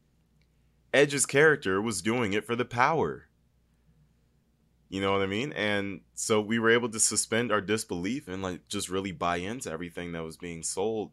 Edge's 0.92 1.26
character 1.26 1.80
was 1.80 2.02
doing 2.02 2.32
it 2.32 2.44
for 2.44 2.56
the 2.56 2.64
power. 2.64 3.26
You 4.88 5.02
know 5.02 5.12
what 5.12 5.22
I 5.22 5.26
mean? 5.26 5.52
And 5.52 6.00
so 6.14 6.40
we 6.40 6.58
were 6.58 6.70
able 6.70 6.88
to 6.88 7.00
suspend 7.00 7.52
our 7.52 7.60
disbelief 7.60 8.26
and 8.26 8.42
like 8.42 8.68
just 8.68 8.88
really 8.88 9.12
buy 9.12 9.36
into 9.36 9.70
everything 9.70 10.12
that 10.12 10.24
was 10.24 10.38
being 10.38 10.62
sold. 10.62 11.12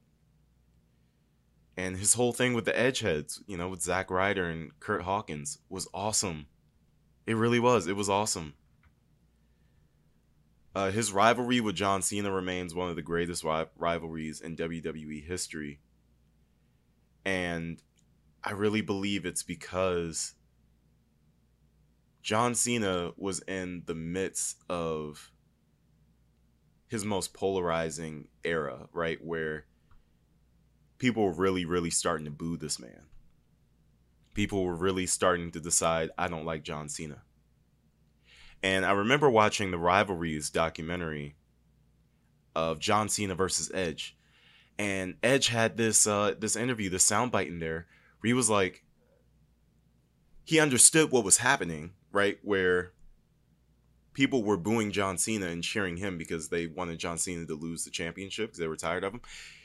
And 1.75 1.97
his 1.97 2.13
whole 2.13 2.31
thing 2.31 2.53
with 2.53 2.63
the 2.63 2.71
Edgeheads, 2.71 3.41
you 3.47 3.57
know, 3.57 3.67
with 3.67 3.81
Zack 3.81 4.09
Ryder 4.09 4.49
and 4.49 4.79
Kurt 4.79 5.01
Hawkins 5.01 5.57
was 5.69 5.89
awesome. 5.93 6.45
It 7.27 7.35
really 7.35 7.59
was. 7.59 7.87
It 7.87 7.97
was 7.97 8.09
awesome. 8.09 8.53
Uh, 10.73 10.91
his 10.91 11.11
rivalry 11.11 11.59
with 11.59 11.75
John 11.75 12.01
Cena 12.01 12.31
remains 12.31 12.73
one 12.73 12.89
of 12.89 12.95
the 12.95 13.01
greatest 13.01 13.43
ri- 13.43 13.65
rivalries 13.77 14.39
in 14.39 14.55
WWE 14.55 15.25
history. 15.25 15.79
And 17.25 17.81
I 18.45 18.51
really 18.51 18.81
believe 18.81 19.25
it's 19.25 19.41
because 19.41 20.35
John 22.21 22.53
Cena 22.53 23.11
was 23.17 23.39
in 23.39 23.81
the 23.87 23.95
midst 23.95 24.61
of 24.69 25.31
his 26.87 27.03
most 27.03 27.33
polarizing 27.33 28.27
era, 28.43 28.87
right? 28.93 29.17
Where 29.23 29.65
people 30.99 31.23
were 31.23 31.33
really, 31.33 31.65
really 31.65 31.89
starting 31.89 32.25
to 32.25 32.31
boo 32.31 32.55
this 32.55 32.79
man. 32.79 33.01
People 34.35 34.63
were 34.63 34.75
really 34.75 35.07
starting 35.07 35.51
to 35.51 35.59
decide, 35.59 36.11
I 36.15 36.27
don't 36.27 36.45
like 36.45 36.63
John 36.63 36.87
Cena. 36.87 37.23
And 38.61 38.85
I 38.85 38.91
remember 38.91 39.29
watching 39.29 39.71
the 39.71 39.79
Rivalries 39.79 40.51
documentary 40.51 41.35
of 42.55 42.79
John 42.79 43.09
Cena 43.09 43.33
versus 43.33 43.71
Edge. 43.73 44.15
And 44.77 45.15
Edge 45.23 45.47
had 45.47 45.77
this 45.77 46.05
uh, 46.05 46.35
this 46.37 46.55
interview, 46.55 46.89
this 46.89 47.09
soundbite 47.09 47.47
in 47.47 47.59
there, 47.59 47.87
where 48.19 48.27
he 48.27 48.33
was 48.33 48.49
like, 48.49 48.83
he 50.43 50.59
understood 50.59 51.11
what 51.11 51.23
was 51.23 51.37
happening, 51.37 51.93
right? 52.11 52.37
Where 52.43 52.93
people 54.13 54.43
were 54.43 54.57
booing 54.57 54.91
John 54.91 55.17
Cena 55.17 55.47
and 55.47 55.63
cheering 55.63 55.97
him 55.97 56.17
because 56.17 56.49
they 56.49 56.67
wanted 56.67 56.99
John 56.99 57.17
Cena 57.17 57.45
to 57.45 57.55
lose 57.55 57.83
the 57.83 57.91
championship 57.91 58.47
because 58.47 58.59
they 58.59 58.67
were 58.67 58.75
tired 58.75 59.03
of 59.03 59.13
him. 59.13 59.21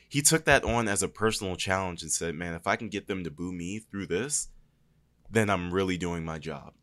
He 0.08 0.22
took 0.22 0.44
that 0.46 0.64
on 0.64 0.88
as 0.88 1.02
a 1.02 1.08
personal 1.08 1.54
challenge 1.54 2.02
and 2.02 2.10
said, 2.10 2.34
"Man, 2.34 2.54
if 2.54 2.66
I 2.66 2.76
can 2.76 2.88
get 2.88 3.06
them 3.06 3.22
to 3.24 3.30
boo 3.30 3.52
me 3.52 3.78
through 3.78 4.06
this, 4.06 4.48
then 5.30 5.48
I'm 5.48 5.72
really 5.72 5.96
doing 5.96 6.24
my 6.24 6.38
job." 6.38 6.74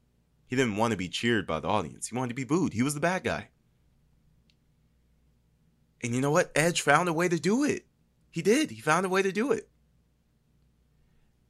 He 0.48 0.56
didn't 0.56 0.78
want 0.78 0.92
to 0.92 0.98
be 0.98 1.10
cheered 1.10 1.46
by 1.46 1.60
the 1.60 1.68
audience. 1.68 2.08
He 2.08 2.16
wanted 2.16 2.30
to 2.30 2.36
be 2.36 2.46
booed. 2.46 2.72
He 2.72 2.84
was 2.84 2.94
the 2.94 3.02
bad 3.02 3.26
guy. 3.26 3.50
And 6.02 6.16
you 6.16 6.22
know 6.22 6.32
what? 6.32 6.52
Edge 6.56 6.82
found 6.82 7.10
a 7.10 7.14
way 7.14 7.28
to 7.28 7.40
do 7.40 7.66
it. 7.66 7.86
He 8.32 8.42
did. 8.42 8.72
He 8.72 8.80
found 8.80 9.06
a 9.06 9.10
way 9.10 9.22
to 9.22 9.32
do 9.34 9.52
it. 9.52 9.70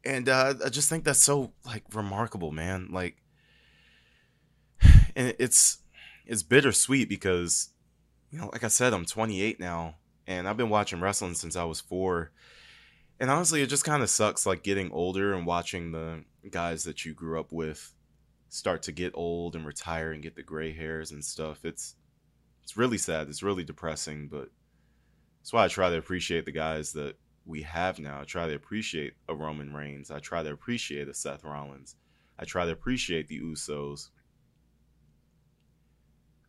And 0.07 0.29
uh, 0.29 0.53
I 0.65 0.69
just 0.69 0.87
think 0.87 1.03
that's 1.03 1.21
so 1.21 1.51
like 1.65 1.83
remarkable, 1.93 2.51
man. 2.51 2.87
Like 2.91 3.17
and 5.17 5.35
it's 5.37 5.79
it's 6.25 6.43
bittersweet 6.43 7.09
because 7.09 7.71
you 8.31 8.39
know, 8.39 8.49
like 8.53 8.63
I 8.63 8.69
said, 8.69 8.93
I'm 8.93 9.03
28 9.03 9.59
now, 9.59 9.95
and 10.25 10.47
I've 10.47 10.55
been 10.55 10.69
watching 10.69 11.01
wrestling 11.01 11.33
since 11.33 11.57
I 11.57 11.65
was 11.65 11.81
four. 11.81 12.31
And 13.19 13.29
honestly, 13.29 13.61
it 13.61 13.67
just 13.67 13.83
kind 13.83 14.01
of 14.01 14.09
sucks, 14.09 14.45
like 14.45 14.63
getting 14.63 14.91
older 14.91 15.33
and 15.33 15.45
watching 15.45 15.91
the 15.91 16.23
guys 16.49 16.85
that 16.85 17.03
you 17.03 17.13
grew 17.13 17.37
up 17.37 17.51
with 17.51 17.93
start 18.49 18.83
to 18.83 18.93
get 18.93 19.11
old 19.13 19.57
and 19.57 19.65
retire 19.65 20.13
and 20.13 20.23
get 20.23 20.37
the 20.37 20.43
gray 20.43 20.71
hairs 20.71 21.11
and 21.11 21.25
stuff. 21.25 21.65
It's 21.65 21.95
it's 22.63 22.77
really 22.77 22.97
sad. 22.97 23.27
It's 23.27 23.43
really 23.43 23.65
depressing, 23.65 24.29
but 24.29 24.47
that's 25.39 25.51
why 25.51 25.65
I 25.65 25.67
try 25.67 25.89
to 25.89 25.97
appreciate 25.97 26.45
the 26.45 26.51
guys 26.53 26.93
that 26.93 27.17
we 27.47 27.61
have 27.61 27.97
now. 27.97 28.21
I 28.21 28.25
try 28.25 28.47
to 28.47 28.55
appreciate 28.55 29.13
a 29.29 29.33
Roman 29.33 29.73
Reigns. 29.73 30.11
I 30.11 30.19
try 30.19 30.43
to 30.43 30.51
appreciate 30.51 31.07
a 31.07 31.13
Seth 31.13 31.43
Rollins. 31.43 31.95
I 32.37 32.45
try 32.45 32.65
to 32.65 32.71
appreciate 32.71 33.27
the 33.27 33.39
Usos 33.39 34.09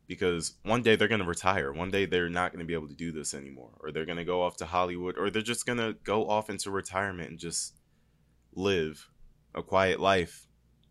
because 0.08 0.54
one 0.64 0.82
day 0.82 0.96
they're 0.96 1.08
going 1.08 1.20
to 1.20 1.26
retire. 1.26 1.72
One 1.72 1.90
day 1.90 2.06
they're 2.06 2.28
not 2.28 2.50
going 2.50 2.60
to 2.60 2.66
be 2.66 2.74
able 2.74 2.88
to 2.88 2.94
do 2.94 3.12
this 3.12 3.32
anymore, 3.32 3.70
or 3.80 3.92
they're 3.92 4.06
going 4.06 4.18
to 4.18 4.24
go 4.24 4.42
off 4.42 4.56
to 4.56 4.66
Hollywood, 4.66 5.16
or 5.16 5.30
they're 5.30 5.42
just 5.42 5.66
going 5.66 5.78
to 5.78 5.96
go 6.02 6.28
off 6.28 6.50
into 6.50 6.70
retirement 6.70 7.30
and 7.30 7.38
just 7.38 7.74
live 8.54 9.08
a 9.54 9.62
quiet 9.62 10.00
life, 10.00 10.48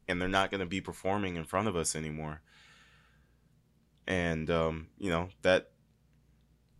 and 0.08 0.22
they're 0.22 0.30
not 0.30 0.52
going 0.52 0.62
to 0.62 0.68
be 0.68 0.82
performing 0.82 1.36
in 1.36 1.44
front 1.44 1.68
of 1.68 1.76
us 1.76 1.96
anymore. 1.96 2.42
And 4.08 4.50
um, 4.50 4.88
you 4.98 5.10
know 5.10 5.30
that 5.42 5.72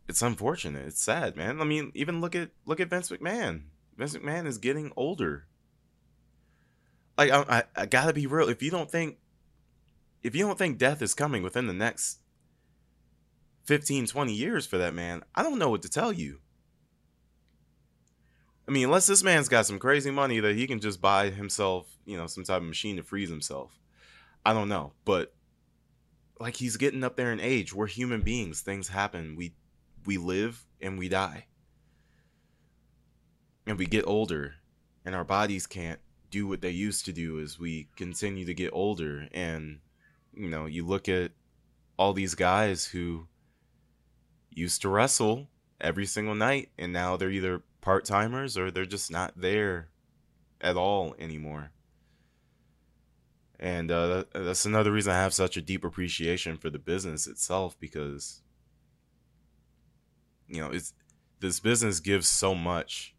it's 0.08 0.22
unfortunate. 0.22 0.88
It's 0.88 1.02
sad, 1.02 1.36
man. 1.36 1.60
I 1.60 1.64
mean, 1.64 1.92
even 1.94 2.22
look 2.22 2.36
at 2.36 2.52
look 2.66 2.80
at 2.80 2.90
Vince 2.90 3.10
McMahon. 3.10 3.64
Vince 3.98 4.16
McMahon 4.16 4.46
is 4.46 4.58
getting 4.58 4.92
older. 4.96 5.48
Like 7.18 7.32
I, 7.32 7.42
I, 7.50 7.64
I 7.76 7.86
gotta 7.86 8.14
be 8.14 8.28
real. 8.28 8.50
If 8.50 8.62
you 8.62 8.72
don't 8.72 8.90
think 8.90 9.18
if 10.24 10.36
you 10.36 10.46
don't 10.46 10.58
think 10.58 10.78
death 10.78 11.02
is 11.02 11.14
coming 11.14 11.44
within 11.44 11.68
the 11.68 11.74
next 11.74 12.20
15, 13.66 14.08
20 14.08 14.34
years 14.34 14.66
for 14.66 14.78
that 14.78 14.94
man, 14.94 15.24
I 15.36 15.44
don't 15.44 15.60
know 15.60 15.70
what 15.70 15.82
to 15.82 15.90
tell 15.90 16.14
you. 16.14 16.40
I 18.68 18.72
mean, 18.72 18.86
unless 18.86 19.08
this 19.08 19.24
man's 19.24 19.48
got 19.48 19.66
some 19.66 19.80
crazy 19.80 20.12
money 20.12 20.40
that 20.40 20.56
he 20.56 20.68
can 20.68 20.80
just 20.80 21.02
buy 21.02 21.30
himself, 21.30 21.88
you 22.06 22.18
know, 22.18 22.28
some 22.28 22.44
type 22.44 22.58
of 22.62 22.68
machine 22.68 22.98
to 22.98 23.04
freeze 23.04 23.30
himself. 23.30 23.72
I 24.46 24.54
don't 24.54 24.70
know. 24.70 24.94
But 25.06 25.34
like 26.40 26.56
he's 26.56 26.78
getting 26.78 27.04
up 27.04 27.16
there 27.16 27.32
in 27.32 27.40
age. 27.40 27.74
We're 27.74 27.88
human 27.88 28.22
beings. 28.22 28.62
Things 28.62 28.90
happen. 28.90 29.36
We 29.36 29.54
we 30.08 30.18
live 30.18 30.66
and 30.82 30.98
we 30.98 31.10
die. 31.10 31.46
And 33.68 33.78
we 33.78 33.86
get 33.86 34.08
older 34.08 34.56
and 35.06 35.14
our 35.14 35.26
bodies 35.26 35.68
can't 35.68 36.00
do 36.32 36.48
what 36.48 36.62
they 36.62 36.72
used 36.72 37.06
to 37.06 37.14
do 37.14 37.40
as 37.40 37.60
we 37.60 37.90
continue 37.96 38.46
to 38.46 38.54
get 38.56 38.72
older 38.74 39.28
and 39.34 39.80
you 40.34 40.50
know, 40.50 40.66
you 40.66 40.86
look 40.86 41.10
at 41.10 41.32
all 41.98 42.14
these 42.14 42.36
guys 42.36 42.86
who 42.86 43.28
used 44.52 44.82
to 44.84 44.90
wrestle 44.90 45.50
every 45.82 46.06
single 46.06 46.36
night 46.36 46.70
and 46.78 46.94
now 46.94 47.18
they're 47.18 47.30
either 47.30 47.64
part-timers 47.82 48.58
or 48.58 48.72
they're 48.72 48.86
just 48.86 49.12
not 49.12 49.34
there 49.36 49.90
at 50.62 50.78
all 50.78 51.16
anymore 51.20 51.72
And 53.60 53.92
uh, 53.92 54.26
that's 54.34 54.66
another 54.66 54.92
reason 54.92 55.14
I 55.14 55.22
have 55.22 55.34
such 55.34 55.58
a 55.58 55.62
deep 55.62 55.84
appreciation 55.84 56.58
for 56.58 56.70
the 56.70 56.80
business 56.80 57.28
itself 57.28 57.76
because, 57.80 58.42
you 60.48 60.62
know, 60.62 60.72
it's 60.72 60.94
this 61.40 61.60
business 61.60 62.00
gives 62.00 62.28
so 62.28 62.56
much 62.56 63.16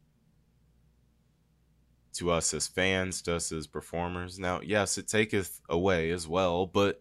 to 2.15 2.31
us 2.31 2.53
as 2.53 2.67
fans, 2.67 3.23
to 3.23 3.37
us 3.37 3.53
as 3.53 3.67
performers. 3.67 4.39
Now, 4.39 4.61
yes, 4.61 4.99
it 4.99 5.07
taketh 5.07 5.61
away 5.69 6.11
as 6.11 6.27
well, 6.27 6.67
but 6.67 7.01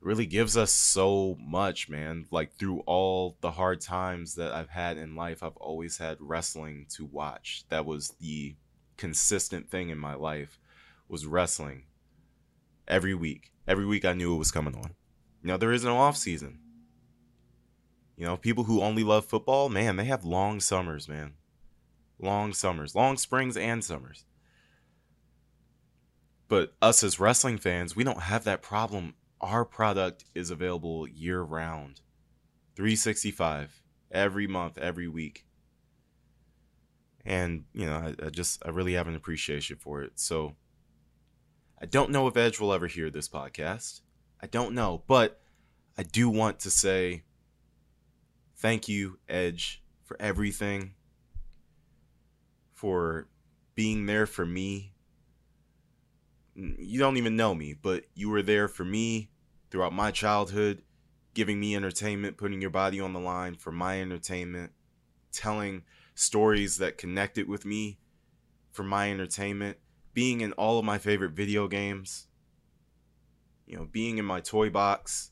really 0.00 0.26
gives 0.26 0.56
us 0.56 0.72
so 0.72 1.36
much, 1.40 1.88
man. 1.88 2.26
Like 2.30 2.54
through 2.54 2.80
all 2.86 3.36
the 3.40 3.50
hard 3.50 3.80
times 3.80 4.36
that 4.36 4.52
I've 4.52 4.70
had 4.70 4.96
in 4.96 5.16
life, 5.16 5.42
I've 5.42 5.56
always 5.56 5.98
had 5.98 6.16
wrestling 6.20 6.86
to 6.90 7.04
watch. 7.04 7.64
That 7.68 7.84
was 7.84 8.10
the 8.20 8.54
consistent 8.96 9.70
thing 9.70 9.90
in 9.90 9.98
my 9.98 10.14
life 10.14 10.58
was 11.08 11.26
wrestling 11.26 11.84
every 12.86 13.14
week. 13.14 13.52
Every 13.66 13.86
week 13.86 14.04
I 14.04 14.12
knew 14.12 14.34
it 14.34 14.38
was 14.38 14.50
coming 14.50 14.76
on. 14.76 14.94
Now 15.42 15.56
there 15.56 15.72
is 15.72 15.84
no 15.84 15.98
off 15.98 16.16
season. 16.16 16.60
You 18.18 18.24
know, 18.24 18.36
people 18.36 18.64
who 18.64 18.82
only 18.82 19.04
love 19.04 19.26
football, 19.26 19.68
man, 19.68 19.94
they 19.94 20.06
have 20.06 20.24
long 20.24 20.58
summers, 20.58 21.08
man. 21.08 21.34
Long 22.18 22.52
summers, 22.52 22.96
long 22.96 23.16
springs 23.16 23.56
and 23.56 23.84
summers. 23.84 24.24
But 26.48 26.74
us 26.82 27.04
as 27.04 27.20
wrestling 27.20 27.58
fans, 27.58 27.94
we 27.94 28.02
don't 28.02 28.22
have 28.22 28.42
that 28.42 28.60
problem. 28.60 29.14
Our 29.40 29.64
product 29.64 30.24
is 30.34 30.50
available 30.50 31.06
year 31.06 31.42
round 31.42 32.00
365 32.74 33.82
every 34.10 34.48
month 34.48 34.78
every 34.78 35.06
week. 35.06 35.46
And 37.24 37.66
you 37.72 37.86
know 37.86 38.14
I, 38.20 38.26
I, 38.26 38.30
just 38.30 38.60
i 38.66 38.70
really 38.70 38.94
have 38.94 39.06
an 39.06 39.14
appreciation 39.14 39.76
for 39.76 40.02
it. 40.02 40.18
So 40.18 40.56
i 41.80 41.86
don't 41.86 42.10
know 42.10 42.26
if 42.26 42.36
edge 42.36 42.58
will 42.58 42.72
ever 42.72 42.88
hear 42.88 43.10
this 43.10 43.28
podcast. 43.28 44.00
I 44.40 44.48
don't 44.48 44.74
know 44.74 45.04
but 45.06 45.40
i 45.96 46.02
do 46.02 46.28
want 46.28 46.58
to 46.60 46.70
say 46.70 47.22
thank 48.58 48.88
you 48.88 49.18
edge 49.28 49.82
for 50.04 50.16
everything 50.20 50.94
for 52.74 53.26
being 53.74 54.06
there 54.06 54.26
for 54.26 54.44
me 54.44 54.92
you 56.58 56.98
don't 56.98 57.16
even 57.16 57.36
know 57.36 57.54
me, 57.54 57.74
but 57.74 58.04
you 58.14 58.28
were 58.28 58.42
there 58.42 58.66
for 58.66 58.84
me 58.84 59.30
throughout 59.70 59.92
my 59.92 60.10
childhood, 60.10 60.82
giving 61.34 61.60
me 61.60 61.76
entertainment, 61.76 62.36
putting 62.36 62.60
your 62.60 62.70
body 62.70 63.00
on 63.00 63.12
the 63.12 63.20
line 63.20 63.54
for 63.54 63.70
my 63.70 64.00
entertainment, 64.00 64.72
telling 65.30 65.84
stories 66.14 66.78
that 66.78 66.98
connected 66.98 67.48
with 67.48 67.64
me 67.64 67.98
for 68.72 68.82
my 68.82 69.10
entertainment, 69.10 69.78
being 70.14 70.40
in 70.40 70.52
all 70.52 70.78
of 70.78 70.84
my 70.84 70.98
favorite 70.98 71.32
video 71.32 71.68
games, 71.68 72.26
you 73.66 73.76
know, 73.76 73.86
being 73.90 74.18
in 74.18 74.24
my 74.24 74.40
toy 74.40 74.68
box. 74.68 75.30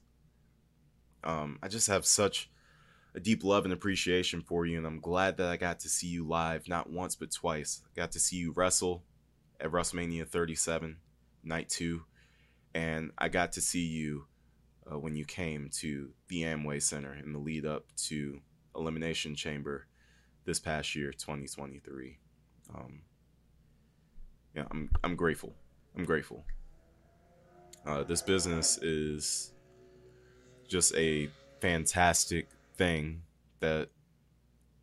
Um, 1.25 1.59
I 1.61 1.66
just 1.66 1.88
have 1.88 2.06
such 2.06 2.50
a 3.17 3.21
deep 3.21 3.43
love 3.43 3.65
and 3.65 3.73
appreciation 3.73 4.43
for 4.43 4.67
you, 4.67 4.77
and 4.77 4.87
I'm 4.87 5.01
glad 5.01 5.39
that 5.39 5.49
I 5.49 5.57
got 5.57 5.81
to 5.81 5.89
see 5.89 6.07
you 6.07 6.29
live, 6.29 6.69
not 6.69 6.91
once 6.91 7.17
but 7.17 7.33
twice. 7.33 7.81
I 7.85 7.99
got 7.99 8.13
to 8.13 8.21
see 8.21 8.37
you 8.37 8.53
wrestle 8.53 9.03
at 9.59 9.71
WrestleMania 9.71 10.29
37 10.29 10.99
night 11.43 11.71
two, 11.71 12.03
and 12.75 13.11
I 13.17 13.31
got 13.31 13.53
to 13.53 13.63
see 13.63 13.87
you 13.87 14.27
uh, 14.91 14.99
when 14.99 15.17
you 15.17 15.25
came 15.25 15.71
to 15.79 16.11
the 16.29 16.43
Amway 16.43 16.83
Center 16.83 17.15
in 17.15 17.33
the 17.33 17.39
lead 17.39 17.65
up 17.65 17.87
to 18.09 18.41
Elimination 18.77 19.35
Chamber 19.35 19.87
this 20.45 20.61
past 20.61 20.95
year, 20.95 21.11
2023. 21.11 22.19
Um, 22.75 23.01
yeah, 24.55 24.65
I'm 24.71 24.91
I'm 25.03 25.17
grateful. 25.17 25.55
I'm 25.97 26.05
grateful. 26.05 26.45
Uh, 27.87 28.03
this 28.03 28.21
business 28.21 28.77
is 28.83 29.53
just 30.69 30.95
a 30.97 31.31
fantastic 31.61 32.49
thing 32.76 33.23
that 33.60 33.89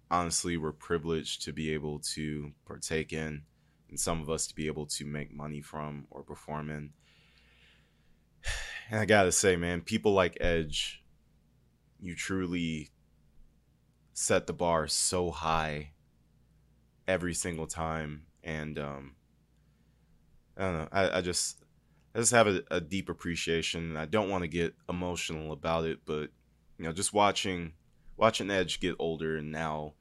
honestly 0.09 0.57
we're 0.57 0.71
privileged 0.71 1.43
to 1.43 1.51
be 1.51 1.73
able 1.73 1.99
to 1.99 2.51
partake 2.65 3.13
in 3.13 3.41
and 3.89 3.99
some 3.99 4.21
of 4.21 4.29
us 4.29 4.47
to 4.47 4.55
be 4.55 4.67
able 4.67 4.85
to 4.85 5.05
make 5.05 5.33
money 5.33 5.61
from 5.61 6.05
or 6.09 6.23
perform 6.23 6.69
in. 6.69 6.91
And 8.91 8.99
I 8.99 9.05
gotta 9.05 9.31
say, 9.31 9.55
man, 9.55 9.79
people 9.79 10.11
like 10.11 10.37
Edge, 10.41 11.01
you 12.01 12.15
truly 12.15 12.89
set 14.11 14.45
the 14.45 14.53
bar 14.53 14.87
so 14.87 15.31
high 15.31 15.91
every 17.07 17.33
single 17.33 17.65
time. 17.65 18.25
And 18.43 18.77
um, 18.77 19.15
I 20.57 20.61
don't 20.61 20.73
know, 20.73 20.87
I, 20.91 21.17
I 21.17 21.21
just 21.21 21.63
I 22.13 22.19
just 22.19 22.33
have 22.33 22.47
a, 22.47 22.61
a 22.69 22.81
deep 22.81 23.09
appreciation. 23.09 23.95
I 23.95 24.05
don't 24.05 24.29
want 24.29 24.43
to 24.43 24.49
get 24.49 24.75
emotional 24.89 25.53
about 25.53 25.85
it, 25.85 25.99
but 26.05 26.29
you 26.77 26.85
know, 26.85 26.91
just 26.91 27.13
watching 27.13 27.73
watching 28.17 28.51
Edge 28.51 28.79
get 28.79 28.95
older 28.99 29.37
and 29.37 29.51
now, 29.51 29.93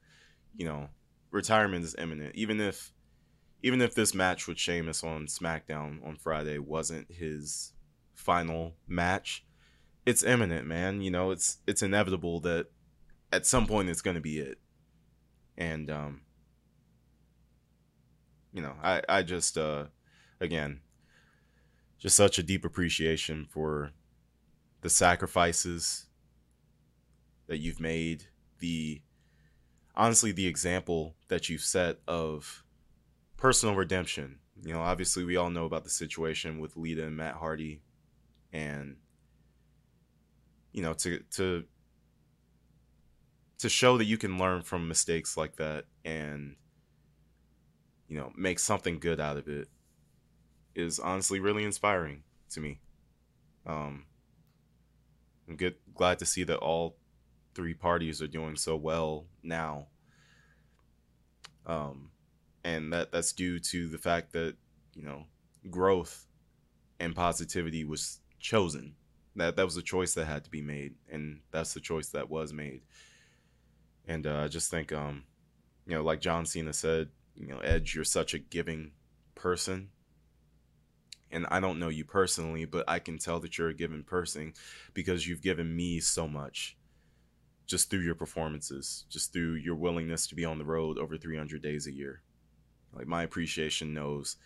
you 0.57 0.67
know, 0.67 0.89
retirement 1.31 1.85
is 1.85 1.95
imminent. 1.99 2.35
Even 2.35 2.61
if 2.61 2.93
even 3.63 3.81
if 3.81 3.95
this 3.95 4.15
match 4.15 4.49
with 4.49 4.59
Sheamus 4.59 5.05
on 5.05 5.27
SmackDown 5.27 6.05
on 6.07 6.17
Friday 6.17 6.59
wasn't 6.59 7.11
his 7.11 7.73
final 8.15 8.75
match, 8.89 9.45
it's 10.05 10.25
imminent, 10.25 10.67
man. 10.67 11.01
You 11.01 11.11
know, 11.11 11.31
it's 11.31 11.59
it's 11.67 11.83
inevitable 11.83 12.41
that 12.41 12.67
at 13.33 13.47
some 13.47 13.67
point 13.67 13.89
it's 13.89 14.03
to 14.17 14.21
be 14.21 14.39
it. 14.39 14.59
And 15.57 15.91
um 15.91 16.23
you 18.53 18.63
know, 18.63 18.75
I 18.83 19.03
I 19.09 19.23
just 19.23 19.57
uh 19.57 19.87
again 20.41 20.81
just 21.99 22.17
such 22.17 22.39
a 22.39 22.43
deep 22.43 22.65
appreciation 22.65 23.47
for 23.49 23.93
the 24.81 24.91
sacrifices 24.91 26.07
that 27.47 27.59
you've 27.59 27.81
made, 27.81 28.25
the 28.59 29.03
honestly 29.95 30.33
the 30.33 30.47
example 30.47 31.15
that 31.29 31.49
you've 31.49 31.63
set 31.63 31.99
of 32.07 32.65
personal 33.37 33.75
redemption. 33.75 34.39
You 34.63 34.73
know, 34.73 34.81
obviously 34.81 35.25
we 35.25 35.37
all 35.37 35.51
know 35.51 35.65
about 35.65 35.85
the 35.85 35.91
situation 35.91 36.61
with 36.61 36.77
Lita 36.77 37.05
and 37.05 37.17
Matt 37.17 37.35
Hardy 37.35 37.83
and 38.53 38.97
you 40.73 40.83
know, 40.83 40.95
to 40.95 41.19
to 41.33 41.65
to 43.59 43.69
show 43.69 43.99
that 43.99 44.07
you 44.07 44.17
can 44.17 44.39
learn 44.39 44.63
from 44.63 44.89
mistakes 44.89 45.37
like 45.37 45.57
that 45.57 45.85
and 46.05 46.57
you 48.09 48.17
know, 48.17 48.33
make 48.37 48.59
something 48.59 48.99
good 48.99 49.21
out 49.21 49.37
of 49.37 49.49
it 49.49 49.69
is 50.75 50.99
honestly 50.99 51.41
really 51.41 51.65
inspiring 51.65 52.23
to 52.51 52.61
me. 52.61 52.81
Um 53.67 54.07
I'm 55.49 55.57
good 55.57 55.75
glad 55.95 56.19
to 56.21 56.27
see 56.27 56.45
that 56.45 56.59
all 56.59 56.97
three 57.55 57.75
parties 57.75 58.23
are 58.23 58.27
doing 58.29 58.57
so 58.57 58.77
well 58.77 59.27
now. 59.43 59.87
Um 61.67 62.11
and 62.65 62.93
that 62.93 63.13
that's 63.13 63.33
due 63.33 63.59
to 63.59 63.89
the 63.89 63.99
fact 63.99 64.33
that 64.33 64.57
you 64.95 65.03
know 65.03 65.25
growth 65.71 66.27
and 67.01 67.15
positivity 67.15 67.85
was 67.85 68.21
chosen. 68.39 68.95
That 69.37 69.57
that 69.57 69.65
was 69.65 69.77
a 69.77 69.83
choice 69.83 70.15
that 70.15 70.27
had 70.27 70.45
to 70.45 70.51
be 70.51 70.63
made 70.63 70.95
and 71.11 71.41
that's 71.51 71.75
the 71.75 71.81
choice 71.81 72.09
that 72.11 72.31
was 72.31 72.53
made. 72.53 72.83
And 74.07 74.27
uh, 74.27 74.41
i 74.41 74.49
just 74.49 74.71
think 74.71 74.93
um 74.93 75.25
you 75.87 75.95
know 75.95 76.03
like 76.03 76.21
john 76.21 76.45
cena 76.45 76.73
said 76.73 77.09
you 77.37 77.47
know 77.47 77.59
edge 77.59 77.95
you're 77.95 78.05
such 78.05 78.35
a 78.35 78.39
giving 78.39 78.93
person. 79.35 79.91
And 81.31 81.47
i 81.51 81.61
don't 81.61 81.79
know 81.79 81.89
you 81.89 82.05
personally 82.05 82.67
but 82.67 82.85
i 82.89 82.99
can 82.99 83.17
tell 83.17 83.41
that 83.41 83.57
you're 83.57 83.69
a 83.69 83.75
giving 83.75 84.03
person 84.03 84.53
because 84.93 85.27
you've 85.27 85.41
given 85.41 85.75
me 85.75 85.99
so 86.01 86.29
much 86.29 86.77
just 87.67 87.91
through 87.91 88.01
your 88.01 88.15
performances 88.15 89.05
just 89.09 89.33
through 89.33 89.55
your 89.55 89.77
willingness 89.77 90.27
to 90.27 90.35
be 90.35 90.45
on 90.45 90.59
the 90.59 90.65
road 90.65 90.99
over 90.99 91.17
300 91.17 91.63
days 91.63 91.87
a 91.87 91.93
year 91.93 92.23
like 92.95 93.07
my 93.07 93.23
appreciation 93.23 93.95
knows 93.95 94.37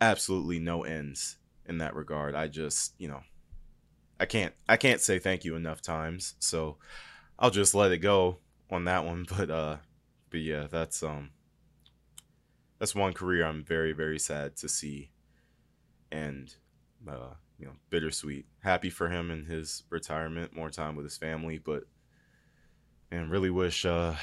absolutely 0.00 0.58
no 0.58 0.84
ends 0.84 1.36
in 1.66 1.78
that 1.78 1.94
regard. 1.94 2.34
I 2.34 2.48
just, 2.48 2.94
you 2.98 3.08
know, 3.08 3.22
I 4.18 4.26
can't 4.26 4.54
I 4.68 4.76
can't 4.76 5.00
say 5.00 5.18
thank 5.18 5.44
you 5.44 5.56
enough 5.56 5.82
times. 5.82 6.34
So 6.38 6.76
I'll 7.38 7.50
just 7.50 7.74
let 7.74 7.92
it 7.92 7.98
go 7.98 8.38
on 8.70 8.84
that 8.84 9.04
one. 9.04 9.26
But 9.36 9.50
uh 9.50 9.76
but 10.30 10.40
yeah, 10.40 10.66
that's 10.70 11.02
um 11.02 11.30
that's 12.78 12.94
one 12.94 13.12
career 13.12 13.44
I'm 13.44 13.64
very, 13.64 13.92
very 13.92 14.18
sad 14.18 14.56
to 14.56 14.68
see 14.68 15.10
and 16.10 16.54
uh, 17.08 17.34
you 17.58 17.66
know, 17.66 17.72
bittersweet. 17.90 18.46
Happy 18.62 18.90
for 18.90 19.08
him 19.08 19.30
and 19.30 19.46
his 19.46 19.84
retirement, 19.90 20.56
more 20.56 20.70
time 20.70 20.96
with 20.96 21.04
his 21.04 21.16
family, 21.16 21.58
but 21.58 21.84
and 23.14 23.30
really 23.30 23.50
wish 23.50 23.84
uh 23.84 24.14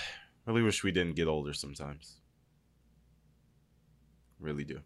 really 0.45 0.62
wish 0.62 0.84
we 0.84 0.91
didn't 0.91 1.15
get 1.15 1.27
older 1.27 1.54
sometimes. 1.54 2.17
Really 4.39 4.63
do. 4.63 4.82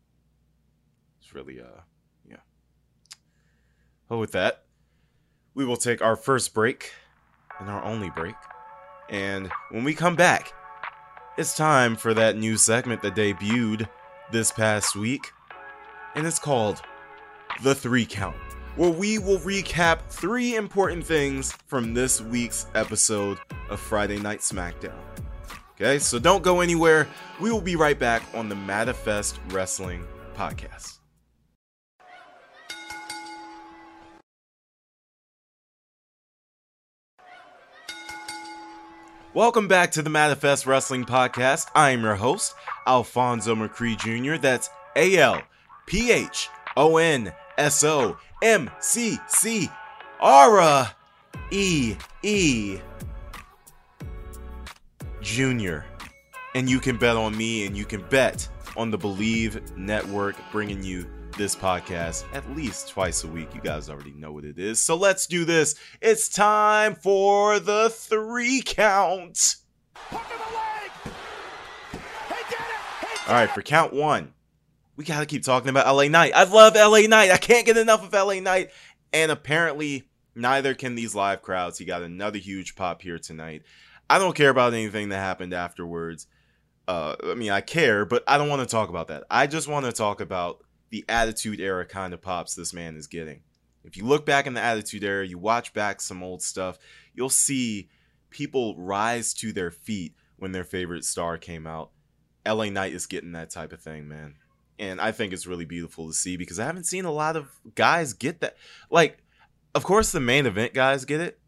It's 1.20 1.34
really 1.34 1.60
uh 1.60 1.82
yeah. 2.28 2.38
Well 4.10 4.20
with 4.20 4.32
that, 4.34 4.64
we 5.54 5.66
will 5.66 5.78
take 5.78 6.02
our 6.02 6.16
first 6.16 6.54
break 6.54 6.94
and 7.60 7.70
our 7.70 7.84
only 7.84 8.10
break. 8.10 8.36
And 9.10 9.52
when 9.70 9.84
we 9.84 9.94
come 9.94 10.16
back, 10.16 10.54
it's 11.38 11.56
time 11.56 11.96
for 11.96 12.14
that 12.14 12.38
new 12.38 12.58
segment 12.58 13.02
that 13.02 13.16
debuted 13.16 13.88
this 14.32 14.52
past 14.52 14.96
week. 14.96 15.32
And 16.16 16.26
it's 16.26 16.40
called 16.40 16.82
The 17.64 17.76
Three 17.76 18.06
Count, 18.06 18.36
where 18.76 18.90
we 18.90 19.18
will 19.20 19.40
recap 19.40 20.02
three 20.10 20.56
important 20.56 21.06
things 21.06 21.54
from 21.68 21.94
this 21.94 22.22
week's 22.22 22.68
episode 22.76 23.38
of 23.70 23.80
Friday 23.80 24.20
Night 24.20 24.40
SmackDown. 24.40 25.00
Okay, 25.76 26.00
so 26.00 26.20
don't 26.20 26.44
go 26.44 26.62
anywhere. 26.62 27.08
We 27.40 27.52
will 27.52 27.62
be 27.62 27.76
right 27.76 27.98
back 27.98 28.24
on 28.34 28.50
the 28.50 28.56
Manifest 28.56 29.40
Wrestling 29.50 30.06
Podcast. 30.36 31.00
Welcome 39.34 39.68
back 39.68 39.92
to 39.92 40.02
the 40.02 40.10
Manifest 40.10 40.66
Wrestling 40.66 41.04
Podcast. 41.04 41.68
I 41.76 41.90
am 41.90 42.04
your 42.04 42.16
host, 42.16 42.56
Alphonso 42.88 43.54
McCree 43.54 43.98
Jr. 43.98 44.40
That's 44.42 44.70
A 44.96 45.18
L 45.18 45.42
P 45.88 46.10
H 46.10 46.48
O 46.78 46.96
N 46.96 47.34
S 47.58 47.84
O 47.84 48.18
M 48.42 48.70
C 48.80 49.18
C 49.28 49.70
R 50.20 50.92
E 51.52 51.96
E 52.24 52.80
Jr. 55.22 55.80
And 56.54 56.70
you 56.70 56.80
can 56.80 56.98
bet 56.98 57.18
on 57.18 57.36
me 57.36 57.66
and 57.66 57.76
you 57.76 57.86
can 57.86 58.02
bet 58.10 58.48
on 58.78 58.92
the 58.92 58.98
Believe 58.98 59.76
Network 59.78 60.36
bringing 60.52 60.84
you 60.84 61.06
this 61.38 61.56
podcast 61.56 62.24
at 62.34 62.50
least 62.56 62.90
twice 62.90 63.24
a 63.24 63.28
week. 63.28 63.54
You 63.54 63.62
guys 63.62 63.90
already 63.90 64.14
know 64.14 64.32
what 64.32 64.46
it 64.46 64.58
is. 64.58 64.80
So 64.80 64.96
let's 64.96 65.28
do 65.28 65.44
this. 65.44 65.76
It's 66.02 66.30
time 66.30 66.96
for 66.96 67.60
the 67.60 67.90
three 67.90 68.62
count. 68.66 69.58
All 73.28 73.34
right, 73.34 73.50
for 73.50 73.64
count 73.64 73.92
one, 73.92 74.35
we 74.96 75.04
got 75.06 75.20
to 75.20 75.26
keep 75.26 75.44
talking 75.44 75.70
about 75.70 75.94
LA 75.94 76.08
Knight. 76.08 76.34
I 76.36 76.44
love 76.44 76.76
LA 76.76 77.08
Knight. 77.08 77.32
I 77.32 77.38
can't 77.38 77.66
get 77.66 77.78
enough 77.78 78.04
of 78.04 78.14
LA 78.14 78.40
Knight. 78.40 78.72
And 79.14 79.32
apparently, 79.32 80.10
neither 80.36 80.74
can 80.74 80.96
these 80.96 81.16
live 81.16 81.42
crowds. 81.42 81.78
He 81.78 81.86
got 81.86 82.02
another 82.02 82.38
huge 82.38 82.76
pop 82.76 83.02
here 83.02 83.20
tonight. 83.20 83.64
I 84.10 84.20
don't 84.20 84.36
care 84.36 84.50
about 84.50 84.74
anything 84.74 85.10
that 85.10 85.20
happened 85.20 85.54
afterwards. 85.54 86.28
Uh, 86.88 87.16
I 87.24 87.34
mean, 87.34 87.52
I 87.52 87.62
care, 87.62 88.06
but 88.06 88.24
I 88.28 88.38
don't 88.38 88.50
want 88.50 88.62
to 88.62 88.68
talk 88.68 88.90
about 88.90 89.08
that. 89.08 89.24
I 89.30 89.48
just 89.48 89.68
want 89.68 89.86
to 89.86 89.92
talk 89.92 90.22
about 90.22 90.64
the 90.92 91.04
Attitude 91.10 91.60
Era 91.60 91.86
kind 91.86 92.14
of 92.14 92.22
pops 92.22 92.54
this 92.54 92.74
man 92.74 92.96
is 92.96 93.08
getting. 93.08 93.42
If 93.84 93.98
you 93.98 94.06
look 94.06 94.26
back 94.26 94.48
in 94.48 94.54
the 94.54 94.62
Attitude 94.62 95.04
Era, 95.04 95.26
you 95.26 95.38
watch 95.38 95.74
back 95.74 96.02
some 96.02 96.24
old 96.24 96.42
stuff, 96.42 96.78
you'll 97.14 97.30
see 97.30 97.90
people 98.30 98.76
rise 98.78 99.34
to 99.36 99.52
their 99.52 99.72
feet 99.72 100.14
when 100.38 100.52
their 100.52 100.64
favorite 100.64 101.06
star 101.06 101.38
came 101.38 101.66
out. 101.66 101.92
LA 102.48 102.66
Knight 102.66 102.94
is 102.94 103.08
getting 103.08 103.32
that 103.32 103.50
type 103.50 103.74
of 103.74 103.82
thing, 103.82 104.08
man. 104.08 104.36
And 104.78 105.00
I 105.00 105.12
think 105.12 105.32
it's 105.32 105.48
really 105.48 105.66
beautiful 105.66 106.08
to 106.08 106.14
see 106.14 106.38
because 106.38 106.60
I 106.60 106.66
haven't 106.66 106.86
seen 106.86 107.06
a 107.06 107.12
lot 107.12 107.36
of 107.36 107.50
guys 107.76 108.14
get 108.14 108.42
that. 108.42 108.58
Like, 108.90 109.20
of 109.74 109.84
course, 109.84 110.12
the 110.12 110.20
main 110.20 110.46
event 110.46 110.74
guys 110.74 111.06
get 111.06 111.22
it, 111.22 111.40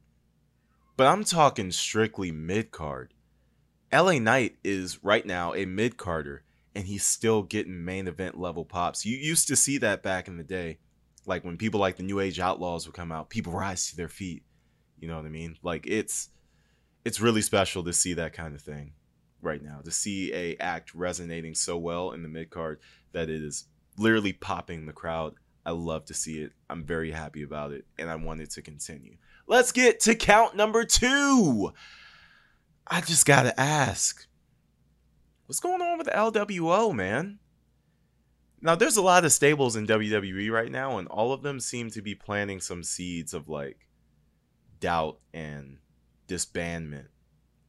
but 0.95 1.07
I'm 1.07 1.23
talking 1.23 1.71
strictly 1.71 2.31
mid 2.31 2.71
card. 2.71 3.13
LA 3.93 4.19
Knight 4.19 4.57
is 4.63 5.03
right 5.03 5.25
now 5.25 5.53
a 5.53 5.65
mid 5.65 5.97
carder 5.97 6.43
and 6.75 6.85
he's 6.85 7.05
still 7.05 7.41
getting 7.43 7.83
main 7.83 8.07
event 8.07 8.39
level 8.39 8.63
pops. 8.63 9.05
You 9.05 9.17
used 9.17 9.47
to 9.47 9.55
see 9.55 9.77
that 9.79 10.03
back 10.03 10.27
in 10.27 10.37
the 10.37 10.43
day, 10.43 10.77
like 11.25 11.43
when 11.43 11.57
people 11.57 11.79
like 11.79 11.97
the 11.97 12.03
New 12.03 12.19
Age 12.19 12.39
Outlaws 12.39 12.85
would 12.85 12.95
come 12.95 13.11
out, 13.11 13.29
people 13.29 13.53
rise 13.53 13.89
to 13.89 13.97
their 13.97 14.09
feet. 14.09 14.43
You 14.99 15.07
know 15.07 15.15
what 15.15 15.25
I 15.25 15.29
mean? 15.29 15.57
Like 15.63 15.85
it's 15.87 16.29
it's 17.05 17.21
really 17.21 17.41
special 17.41 17.83
to 17.83 17.93
see 17.93 18.13
that 18.13 18.33
kind 18.33 18.53
of 18.53 18.61
thing 18.61 18.93
right 19.41 19.61
now. 19.61 19.79
To 19.83 19.91
see 19.91 20.33
a 20.33 20.55
act 20.57 20.93
resonating 20.93 21.55
so 21.55 21.77
well 21.77 22.11
in 22.11 22.23
the 22.23 22.29
mid 22.29 22.49
card 22.49 22.79
that 23.13 23.29
it 23.29 23.41
is 23.41 23.65
literally 23.97 24.33
popping 24.33 24.85
the 24.85 24.93
crowd. 24.93 25.35
I 25.65 25.71
love 25.71 26.05
to 26.05 26.13
see 26.13 26.41
it. 26.41 26.53
I'm 26.69 26.85
very 26.85 27.11
happy 27.11 27.43
about 27.43 27.73
it, 27.73 27.85
and 27.97 28.09
I 28.09 28.15
want 28.15 28.41
it 28.41 28.51
to 28.51 28.61
continue. 28.61 29.17
Let's 29.47 29.71
get 29.71 29.99
to 30.01 30.15
count 30.15 30.55
number 30.55 30.85
two. 30.85 31.73
I 32.85 33.01
just 33.01 33.25
gotta 33.25 33.59
ask 33.59 34.27
What's 35.47 35.61
going 35.61 35.81
on 35.81 35.97
with 35.97 36.07
the 36.07 36.13
LWO, 36.13 36.93
man? 36.93 37.39
Now, 38.61 38.75
there's 38.75 38.97
a 38.97 39.01
lot 39.01 39.23
of 39.23 39.31
stables 39.31 39.77
in 39.77 39.87
WWE 39.87 40.51
right 40.51 40.69
now, 40.69 40.97
and 40.97 41.07
all 41.07 41.31
of 41.31 41.41
them 41.41 41.61
seem 41.61 41.89
to 41.91 42.01
be 42.01 42.15
planting 42.15 42.59
some 42.59 42.83
seeds 42.83 43.33
of 43.33 43.47
like 43.47 43.87
doubt 44.81 45.19
and 45.33 45.77
disbandment. 46.27 47.07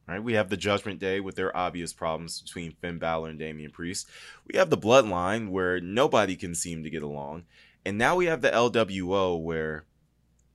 Right? 0.09 0.23
We 0.23 0.33
have 0.33 0.49
the 0.49 0.57
Judgment 0.57 0.99
Day 0.99 1.19
with 1.19 1.35
their 1.35 1.55
obvious 1.55 1.93
problems 1.93 2.41
between 2.41 2.71
Finn 2.81 2.97
Balor 2.97 3.29
and 3.29 3.39
Damian 3.39 3.69
Priest. 3.69 4.09
We 4.51 4.57
have 4.57 4.71
the 4.71 4.77
Bloodline 4.77 5.49
where 5.49 5.79
nobody 5.79 6.35
can 6.35 6.55
seem 6.55 6.83
to 6.83 6.89
get 6.89 7.03
along. 7.03 7.43
And 7.85 7.97
now 7.97 8.15
we 8.15 8.25
have 8.25 8.41
the 8.41 8.49
LWO 8.49 9.39
where 9.39 9.85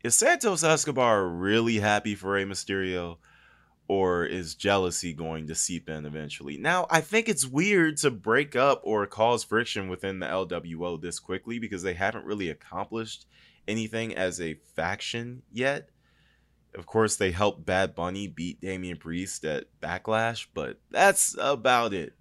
is 0.03 0.17
Santos 0.17 0.64
Escobar 0.64 1.27
really 1.27 1.79
happy 1.79 2.14
for 2.14 2.33
Rey 2.33 2.45
Mysterio? 2.45 3.19
or 3.87 4.25
is 4.25 4.55
jealousy 4.55 5.12
going 5.12 5.47
to 5.47 5.55
seep 5.55 5.88
in 5.88 6.07
eventually? 6.07 6.57
Now, 6.57 6.87
I 6.90 7.01
think 7.01 7.29
it's 7.29 7.47
weird 7.47 7.99
to 7.99 8.11
break 8.11 8.57
up 8.57 8.81
or 8.83 9.07
cause 9.07 9.45
friction 9.45 9.88
within 9.88 10.21
the 10.21 10.27
LWO 10.27 11.01
this 11.01 11.19
quickly 11.19 11.59
because 11.59 11.83
they 11.83 11.95
haven't 11.95 12.25
really 12.25 12.49
accomplished 12.49 13.27
anything 13.69 14.14
as 14.14 14.40
a 14.40 14.55
faction 14.75 15.43
yet. 15.53 15.90
Of 16.75 16.87
course, 16.87 17.17
they 17.17 17.31
helped 17.31 17.65
Bad 17.65 17.95
Bunny 17.95 18.27
beat 18.27 18.61
Damian 18.61 18.97
Priest 18.97 19.45
at 19.45 19.67
Backlash, 19.81 20.47
but 20.55 20.79
that's 20.91 21.37
about 21.39 21.95
it. 21.95 22.15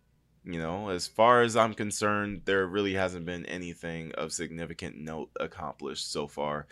You 0.45 0.59
know, 0.59 0.89
as 0.89 1.07
far 1.07 1.41
as 1.41 1.55
I'm 1.55 1.73
concerned, 1.73 2.41
there 2.45 2.67
really 2.67 2.93
hasn't 2.93 3.25
been 3.25 3.45
anything 3.45 4.11
of 4.13 4.33
significant 4.33 4.97
note 4.97 5.29
accomplished 5.39 6.11
so 6.11 6.27
far. 6.27 6.67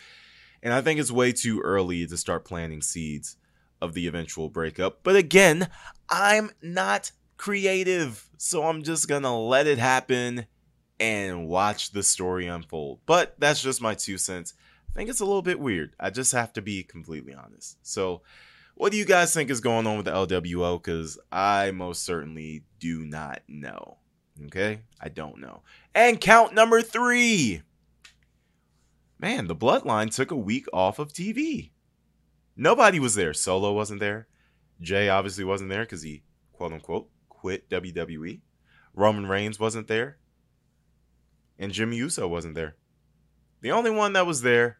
And 0.61 0.73
I 0.73 0.81
think 0.81 0.99
it's 0.99 1.11
way 1.11 1.31
too 1.31 1.61
early 1.61 2.05
to 2.05 2.17
start 2.17 2.45
planting 2.45 2.81
seeds 2.81 3.37
of 3.81 3.93
the 3.93 4.07
eventual 4.07 4.49
breakup. 4.49 4.99
But 5.03 5.15
again, 5.15 5.67
I'm 6.09 6.51
not 6.61 7.11
creative, 7.37 8.29
so 8.37 8.63
I'm 8.63 8.83
just 8.83 9.07
gonna 9.07 9.35
let 9.35 9.65
it 9.65 9.79
happen 9.79 10.45
and 10.99 11.47
watch 11.47 11.91
the 11.91 12.03
story 12.03 12.45
unfold. 12.45 12.99
But 13.07 13.35
that's 13.39 13.63
just 13.63 13.81
my 13.81 13.95
two 13.95 14.19
cents. 14.19 14.53
I 14.93 14.99
think 14.99 15.09
it's 15.09 15.21
a 15.21 15.25
little 15.25 15.41
bit 15.41 15.59
weird. 15.59 15.95
I 15.99 16.09
just 16.09 16.33
have 16.33 16.51
to 16.53 16.61
be 16.61 16.83
completely 16.83 17.33
honest. 17.33 17.77
So, 17.81 18.23
what 18.75 18.91
do 18.91 18.97
you 18.97 19.05
guys 19.05 19.33
think 19.33 19.49
is 19.49 19.61
going 19.61 19.87
on 19.87 19.97
with 19.97 20.05
the 20.05 20.11
LWO? 20.11 20.81
Because 20.81 21.17
I 21.31 21.71
most 21.71 22.03
certainly 22.03 22.63
do 22.79 23.05
not 23.05 23.41
know. 23.47 23.97
Okay? 24.45 24.81
I 24.99 25.09
don't 25.09 25.39
know. 25.39 25.61
And 25.95 26.19
count 26.19 26.53
number 26.53 26.81
three. 26.81 27.61
Man, 29.19 29.47
the 29.47 29.55
Bloodline 29.55 30.13
took 30.13 30.31
a 30.31 30.35
week 30.35 30.65
off 30.73 30.99
of 30.99 31.13
TV. 31.13 31.71
Nobody 32.57 32.99
was 32.99 33.15
there. 33.15 33.33
Solo 33.33 33.71
wasn't 33.71 33.99
there. 33.99 34.27
Jey 34.81 35.09
obviously 35.09 35.43
wasn't 35.43 35.69
there 35.69 35.83
because 35.83 36.01
he, 36.01 36.23
quote 36.51 36.73
unquote, 36.73 37.07
quit 37.29 37.69
WWE. 37.69 38.41
Roman 38.93 39.27
Reigns 39.27 39.59
wasn't 39.59 39.87
there. 39.87 40.17
And 41.57 41.71
Jimmy 41.71 41.97
Uso 41.97 42.27
wasn't 42.27 42.55
there. 42.55 42.75
The 43.61 43.71
only 43.71 43.91
one 43.91 44.13
that 44.13 44.25
was 44.25 44.41
there 44.41 44.79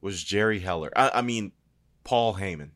was 0.00 0.22
Jerry 0.22 0.60
Heller. 0.60 0.90
I, 0.96 1.10
I 1.14 1.22
mean, 1.22 1.52
Paul 2.04 2.34
Heyman. 2.34 2.70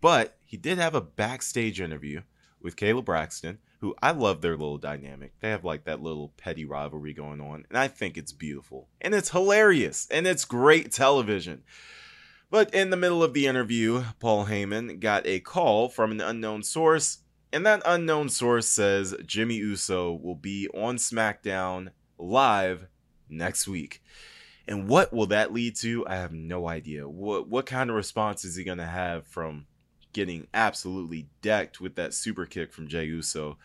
But 0.00 0.38
he 0.44 0.56
did 0.56 0.78
have 0.78 0.94
a 0.94 1.00
backstage 1.00 1.80
interview 1.80 2.22
with 2.60 2.76
Kayla 2.76 3.04
Braxton, 3.04 3.58
who 3.80 3.94
I 4.02 4.12
love 4.12 4.40
their 4.40 4.56
little 4.56 4.78
dynamic. 4.78 5.32
They 5.40 5.50
have 5.50 5.64
like 5.64 5.84
that 5.84 6.02
little 6.02 6.32
petty 6.36 6.64
rivalry 6.64 7.12
going 7.12 7.40
on, 7.40 7.64
and 7.68 7.78
I 7.78 7.88
think 7.88 8.16
it's 8.16 8.32
beautiful. 8.32 8.88
And 9.00 9.14
it's 9.14 9.30
hilarious, 9.30 10.06
and 10.10 10.26
it's 10.26 10.44
great 10.44 10.92
television. 10.92 11.62
But 12.50 12.72
in 12.72 12.90
the 12.90 12.96
middle 12.96 13.22
of 13.22 13.34
the 13.34 13.46
interview, 13.46 14.04
Paul 14.20 14.46
Heyman 14.46 15.00
got 15.00 15.26
a 15.26 15.40
call 15.40 15.88
from 15.88 16.12
an 16.12 16.20
unknown 16.20 16.62
source, 16.62 17.18
and 17.52 17.66
that 17.66 17.82
unknown 17.84 18.28
source 18.28 18.68
says 18.68 19.14
Jimmy 19.24 19.56
Uso 19.56 20.12
will 20.12 20.34
be 20.36 20.68
on 20.68 20.96
SmackDown 20.96 21.90
live 22.18 22.86
next 23.28 23.66
week. 23.66 24.02
And 24.68 24.88
what 24.88 25.12
will 25.12 25.26
that 25.26 25.52
lead 25.52 25.76
to? 25.76 26.06
I 26.06 26.16
have 26.16 26.32
no 26.32 26.68
idea. 26.68 27.08
What 27.08 27.48
what 27.48 27.66
kind 27.66 27.90
of 27.90 27.96
response 27.96 28.44
is 28.44 28.56
he 28.56 28.64
going 28.64 28.78
to 28.78 28.84
have 28.84 29.26
from 29.26 29.66
getting 30.12 30.48
absolutely 30.54 31.28
decked 31.42 31.80
with 31.80 31.94
that 31.96 32.14
super 32.14 32.46
kick 32.46 32.72
from 32.72 32.88
Jey 32.88 33.04
Uso? 33.04 33.58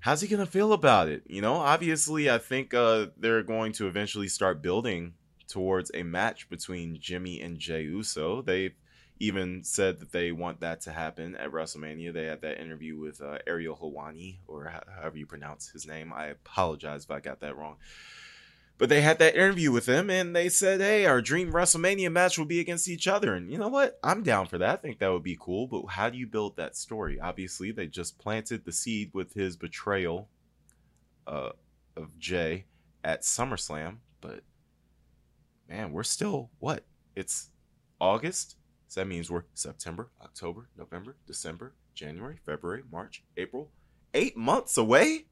How's 0.00 0.20
he 0.20 0.28
going 0.28 0.44
to 0.44 0.50
feel 0.50 0.72
about 0.72 1.08
it? 1.08 1.22
You 1.26 1.42
know, 1.42 1.54
obviously 1.54 2.30
I 2.30 2.38
think 2.38 2.72
uh, 2.72 3.06
they're 3.16 3.42
going 3.42 3.72
to 3.72 3.88
eventually 3.88 4.28
start 4.28 4.62
building 4.62 5.14
towards 5.48 5.90
a 5.94 6.02
match 6.02 6.48
between 6.48 6.98
Jimmy 7.00 7.40
and 7.40 7.58
Jey 7.58 7.82
Uso. 7.82 8.42
They've 8.42 8.74
even 9.18 9.64
said 9.64 9.98
that 10.00 10.12
they 10.12 10.30
want 10.32 10.60
that 10.60 10.82
to 10.82 10.92
happen 10.92 11.34
at 11.36 11.50
WrestleMania. 11.50 12.12
They 12.12 12.26
had 12.26 12.42
that 12.42 12.60
interview 12.60 12.98
with 12.98 13.20
uh, 13.20 13.38
Ariel 13.46 13.76
Helwani, 13.76 14.38
or 14.46 14.72
however 14.94 15.16
you 15.16 15.26
pronounce 15.26 15.68
his 15.68 15.86
name. 15.86 16.12
I 16.12 16.26
apologize 16.26 17.04
if 17.04 17.10
I 17.10 17.20
got 17.20 17.40
that 17.40 17.56
wrong. 17.56 17.76
But 18.78 18.90
they 18.90 19.00
had 19.00 19.18
that 19.20 19.34
interview 19.34 19.72
with 19.72 19.86
him, 19.86 20.10
and 20.10 20.36
they 20.36 20.48
said, 20.50 20.80
"Hey, 20.80 21.06
our 21.06 21.22
dream 21.22 21.52
WrestleMania 21.52 22.12
match 22.12 22.38
will 22.38 22.44
be 22.44 22.60
against 22.60 22.88
each 22.88 23.08
other." 23.08 23.34
And 23.34 23.50
you 23.50 23.56
know 23.56 23.68
what? 23.68 23.98
I'm 24.04 24.22
down 24.22 24.46
for 24.46 24.58
that. 24.58 24.78
I 24.78 24.82
think 24.82 24.98
that 24.98 25.12
would 25.12 25.22
be 25.22 25.38
cool. 25.40 25.66
But 25.66 25.86
how 25.86 26.10
do 26.10 26.18
you 26.18 26.26
build 26.26 26.56
that 26.56 26.76
story? 26.76 27.18
Obviously, 27.18 27.72
they 27.72 27.86
just 27.86 28.18
planted 28.18 28.64
the 28.64 28.72
seed 28.72 29.10
with 29.14 29.32
his 29.32 29.56
betrayal 29.56 30.28
uh, 31.26 31.52
of 31.96 32.18
Jey 32.18 32.66
at 33.02 33.22
SummerSlam 33.22 33.98
but 34.26 34.40
man, 35.68 35.92
we're 35.92 36.02
still 36.02 36.50
what? 36.58 36.84
It's 37.14 37.50
August. 38.00 38.56
So 38.88 39.00
that 39.00 39.06
means 39.06 39.30
we're 39.30 39.44
September, 39.54 40.10
October, 40.22 40.68
November, 40.76 41.16
December, 41.26 41.74
January, 41.94 42.38
February, 42.44 42.82
March, 42.90 43.24
April. 43.36 43.70
Eight 44.14 44.36
months 44.36 44.76
away? 44.76 45.26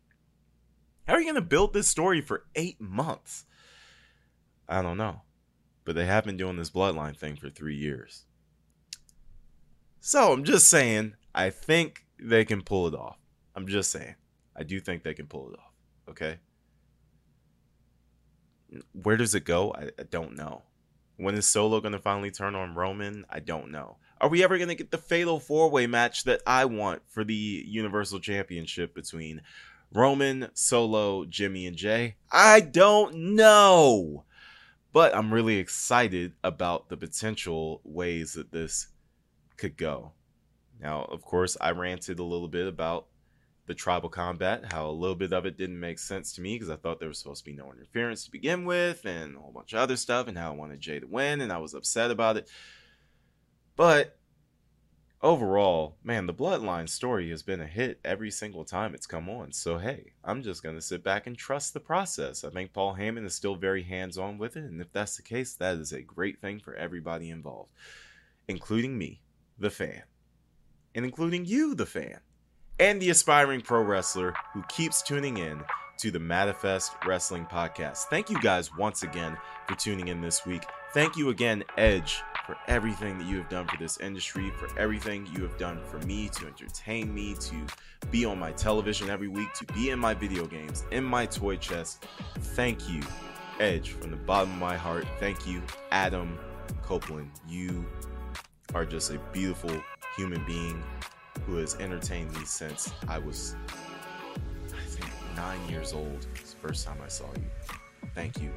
How 1.06 1.14
are 1.14 1.20
you 1.20 1.26
going 1.26 1.34
to 1.34 1.42
build 1.42 1.72
this 1.74 1.88
story 1.88 2.20
for 2.20 2.44
eight 2.54 2.80
months? 2.80 3.44
I 4.68 4.82
don't 4.82 4.96
know. 4.96 5.22
But 5.84 5.94
they 5.94 6.06
have 6.06 6.24
been 6.24 6.38
doing 6.38 6.56
this 6.56 6.70
bloodline 6.70 7.16
thing 7.16 7.36
for 7.36 7.50
three 7.50 7.76
years. 7.76 8.24
So 10.00 10.32
I'm 10.32 10.44
just 10.44 10.68
saying, 10.68 11.14
I 11.34 11.50
think 11.50 12.04
they 12.18 12.44
can 12.44 12.62
pull 12.62 12.86
it 12.86 12.94
off. 12.94 13.18
I'm 13.54 13.66
just 13.66 13.90
saying. 13.90 14.14
I 14.56 14.62
do 14.62 14.80
think 14.80 15.02
they 15.02 15.14
can 15.14 15.26
pull 15.26 15.50
it 15.50 15.58
off. 15.58 15.72
Okay? 16.08 16.38
Where 18.92 19.16
does 19.16 19.34
it 19.34 19.44
go? 19.44 19.72
I, 19.72 19.90
I 19.98 20.04
don't 20.10 20.36
know. 20.36 20.62
When 21.16 21.34
is 21.34 21.46
Solo 21.46 21.80
going 21.80 21.92
to 21.92 21.98
finally 21.98 22.30
turn 22.30 22.54
on 22.54 22.74
Roman? 22.74 23.24
I 23.28 23.40
don't 23.40 23.70
know. 23.70 23.98
Are 24.20 24.28
we 24.28 24.42
ever 24.42 24.56
going 24.56 24.68
to 24.68 24.74
get 24.74 24.90
the 24.90 24.98
fatal 24.98 25.38
four 25.38 25.70
way 25.70 25.86
match 25.86 26.24
that 26.24 26.40
I 26.46 26.64
want 26.64 27.02
for 27.08 27.24
the 27.24 27.64
Universal 27.66 28.20
Championship 28.20 28.94
between 28.94 29.42
Roman, 29.94 30.48
Solo, 30.54 31.24
Jimmy, 31.24 31.66
and 31.66 31.76
Jey? 31.76 32.16
I 32.32 32.60
don't 32.60 33.36
know. 33.36 34.24
But 34.92 35.14
I'm 35.14 35.32
really 35.32 35.58
excited 35.58 36.32
about 36.42 36.88
the 36.88 36.96
potential 36.96 37.80
ways 37.84 38.34
that 38.34 38.50
this 38.50 38.88
could 39.56 39.76
go. 39.76 40.12
Now, 40.80 41.04
of 41.04 41.22
course, 41.22 41.56
I 41.60 41.70
ranted 41.70 42.18
a 42.18 42.24
little 42.24 42.48
bit 42.48 42.66
about 42.66 43.06
the 43.66 43.74
tribal 43.74 44.08
combat, 44.08 44.72
how 44.72 44.88
a 44.88 44.90
little 44.90 45.14
bit 45.14 45.32
of 45.32 45.46
it 45.46 45.56
didn't 45.56 45.80
make 45.80 45.98
sense 45.98 46.32
to 46.34 46.42
me 46.42 46.56
because 46.56 46.70
I 46.70 46.76
thought 46.76 46.98
there 46.98 47.08
was 47.08 47.18
supposed 47.18 47.44
to 47.44 47.50
be 47.50 47.56
no 47.56 47.72
interference 47.72 48.24
to 48.24 48.30
begin 48.30 48.64
with, 48.64 49.06
and 49.06 49.36
a 49.36 49.38
whole 49.38 49.52
bunch 49.52 49.72
of 49.72 49.78
other 49.78 49.96
stuff, 49.96 50.28
and 50.28 50.36
how 50.36 50.52
I 50.52 50.56
wanted 50.56 50.80
Jey 50.80 51.00
to 51.00 51.06
win, 51.06 51.40
and 51.40 51.52
I 51.52 51.58
was 51.58 51.72
upset 51.72 52.10
about 52.10 52.36
it. 52.36 52.50
But 53.76 54.18
overall, 55.24 55.96
man, 56.04 56.26
the 56.26 56.34
Bloodline 56.34 56.88
story 56.88 57.30
has 57.30 57.42
been 57.42 57.60
a 57.60 57.66
hit 57.66 57.98
every 58.04 58.30
single 58.30 58.64
time 58.64 58.94
it's 58.94 59.06
come 59.06 59.28
on. 59.28 59.52
So, 59.52 59.78
hey, 59.78 60.12
I'm 60.22 60.42
just 60.42 60.62
going 60.62 60.76
to 60.76 60.82
sit 60.82 61.02
back 61.02 61.26
and 61.26 61.36
trust 61.36 61.72
the 61.72 61.80
process. 61.80 62.44
I 62.44 62.50
think 62.50 62.72
Paul 62.72 62.94
Heyman 62.94 63.24
is 63.24 63.34
still 63.34 63.56
very 63.56 63.82
hands 63.82 64.18
on 64.18 64.38
with 64.38 64.56
it, 64.56 64.64
and 64.64 64.80
if 64.80 64.92
that's 64.92 65.16
the 65.16 65.22
case, 65.22 65.54
that 65.54 65.78
is 65.78 65.92
a 65.92 66.02
great 66.02 66.40
thing 66.40 66.60
for 66.60 66.74
everybody 66.74 67.30
involved, 67.30 67.70
including 68.46 68.96
me, 68.96 69.22
the 69.58 69.70
fan, 69.70 70.02
and 70.94 71.04
including 71.04 71.44
you, 71.46 71.74
the 71.74 71.86
fan 71.86 72.20
and 72.78 73.00
the 73.00 73.10
aspiring 73.10 73.60
pro 73.60 73.82
wrestler 73.82 74.34
who 74.52 74.62
keeps 74.68 75.02
tuning 75.02 75.38
in 75.38 75.62
to 75.96 76.10
the 76.10 76.18
Manifest 76.18 76.92
Wrestling 77.06 77.46
Podcast. 77.46 77.98
Thank 78.10 78.30
you 78.30 78.40
guys 78.40 78.76
once 78.76 79.04
again 79.04 79.36
for 79.68 79.76
tuning 79.76 80.08
in 80.08 80.20
this 80.20 80.44
week. 80.44 80.64
Thank 80.92 81.16
you 81.16 81.30
again, 81.30 81.62
Edge, 81.78 82.20
for 82.44 82.56
everything 82.68 83.18
that 83.18 83.26
you 83.26 83.38
have 83.38 83.48
done 83.48 83.66
for 83.66 83.76
this 83.78 83.98
industry, 83.98 84.50
for 84.58 84.68
everything 84.78 85.26
you 85.34 85.42
have 85.42 85.56
done 85.56 85.80
for 85.84 85.98
me 86.00 86.28
to 86.28 86.46
entertain 86.46 87.12
me, 87.12 87.34
to 87.34 87.54
be 88.10 88.24
on 88.24 88.38
my 88.38 88.52
television 88.52 89.08
every 89.08 89.28
week, 89.28 89.52
to 89.54 89.64
be 89.72 89.90
in 89.90 89.98
my 89.98 90.14
video 90.14 90.46
games, 90.46 90.84
in 90.90 91.04
my 91.04 91.26
toy 91.26 91.56
chest. 91.56 92.06
Thank 92.38 92.88
you, 92.88 93.00
Edge, 93.60 93.90
from 93.90 94.10
the 94.10 94.16
bottom 94.16 94.52
of 94.52 94.58
my 94.58 94.76
heart. 94.76 95.06
Thank 95.18 95.46
you, 95.46 95.62
Adam 95.90 96.38
Copeland. 96.82 97.30
You 97.48 97.84
are 98.74 98.84
just 98.84 99.10
a 99.10 99.18
beautiful 99.32 99.70
human 100.16 100.44
being 100.44 100.82
who 101.46 101.56
has 101.56 101.76
entertained 101.76 102.32
me 102.36 102.44
since 102.44 102.92
I 103.08 103.18
was, 103.18 103.56
I 104.68 104.84
think, 104.86 105.10
nine 105.36 105.60
years 105.68 105.92
old. 105.92 106.26
It's 106.34 106.52
the 106.52 106.60
first 106.60 106.86
time 106.86 106.98
I 107.02 107.08
saw 107.08 107.26
you. 107.36 107.46
Thank 108.14 108.40
you 108.40 108.50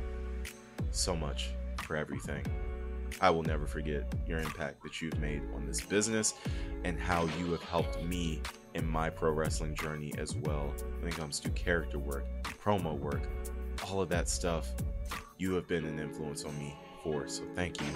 so 0.92 1.16
much 1.16 1.50
for 1.84 1.96
everything. 1.96 2.44
I 3.22 3.30
will 3.30 3.44
never 3.44 3.66
forget 3.66 4.14
your 4.28 4.40
impact 4.40 4.84
that 4.84 5.02
you've 5.02 5.20
made 5.20 5.42
on 5.56 5.66
this 5.66 5.82
business 5.82 6.36
and 6.84 7.00
how 7.00 7.28
you 7.40 7.52
have 7.52 7.64
helped 7.64 8.02
me 8.04 8.42
in 8.74 8.88
my 8.88 9.10
pro 9.10 9.32
wrestling 9.32 9.76
journey 9.76 10.14
as 10.18 10.36
well 10.36 10.74
when 11.00 11.08
it 11.08 11.16
comes 11.16 11.40
to 11.42 11.50
character 11.52 12.00
work, 12.00 12.26
promo 12.44 12.98
work, 12.98 13.28
all 13.88 14.02
of 14.02 14.10
that 14.10 14.30
stuff. 14.30 14.74
You 15.38 15.54
have 15.54 15.68
been 15.68 15.86
an 15.86 16.00
influence 16.00 16.44
on 16.44 16.58
me 16.58 16.76
for. 17.04 17.28
So 17.28 17.44
thank 17.56 17.80
you 17.82 17.88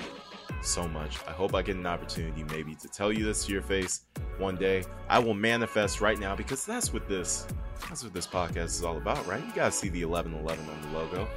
so 0.62 0.88
much. 0.88 1.18
I 1.28 1.32
hope 1.32 1.56
I 1.56 1.62
get 1.62 1.76
an 1.76 1.86
opportunity 1.86 2.44
maybe 2.44 2.76
to 2.76 2.88
tell 2.88 3.12
you 3.12 3.26
this 3.26 3.46
to 3.46 3.52
your 3.52 3.62
face 3.62 4.02
one 4.38 4.56
day. 4.56 4.84
I 5.10 5.20
will 5.20 5.34
manifest 5.34 6.02
right 6.02 6.20
now 6.20 6.36
because 6.36 6.66
that's 6.66 6.94
what 6.94 7.08
this 7.08 7.48
that's 7.90 8.04
what 8.04 8.14
this 8.14 8.28
podcast 8.28 8.66
is 8.66 8.84
all 8.84 8.98
about, 8.98 9.26
right? 9.28 9.44
You 9.44 9.54
guys 9.54 9.78
see 9.78 9.90
the 9.90 10.06
1111 10.06 10.70
on 10.70 10.82
the 10.82 10.98
logo. 10.98 11.28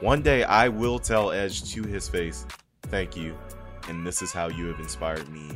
One 0.00 0.22
day 0.22 0.44
I 0.44 0.68
will 0.68 0.98
tell 0.98 1.32
Edge 1.32 1.70
to 1.72 1.82
his 1.82 2.08
face, 2.08 2.46
"Thank 2.92 3.16
you." 3.16 3.36
And 3.88 4.06
this 4.06 4.22
is 4.22 4.30
how 4.30 4.48
you 4.48 4.66
have 4.66 4.78
inspired 4.78 5.28
me 5.30 5.50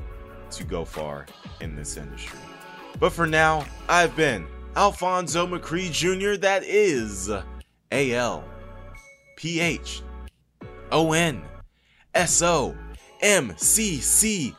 to 0.50 0.64
go 0.64 0.84
far 0.84 1.26
in 1.60 1.76
this 1.76 1.96
industry. 1.96 2.40
But 2.98 3.12
for 3.12 3.26
now, 3.26 3.64
I've 3.88 4.16
been 4.16 4.46
Alphonso 4.74 5.46
McCree 5.46 5.92
Jr. 5.92 6.40
That 6.40 6.64
is 6.64 7.30
A 7.92 8.12
L 8.12 8.44
P 9.36 9.60
H 9.60 10.02
O 10.90 11.12
N 11.12 11.42
S 12.14 12.42
O 12.42 12.74
M 13.22 13.52
C 13.56 13.98
C 13.98 14.56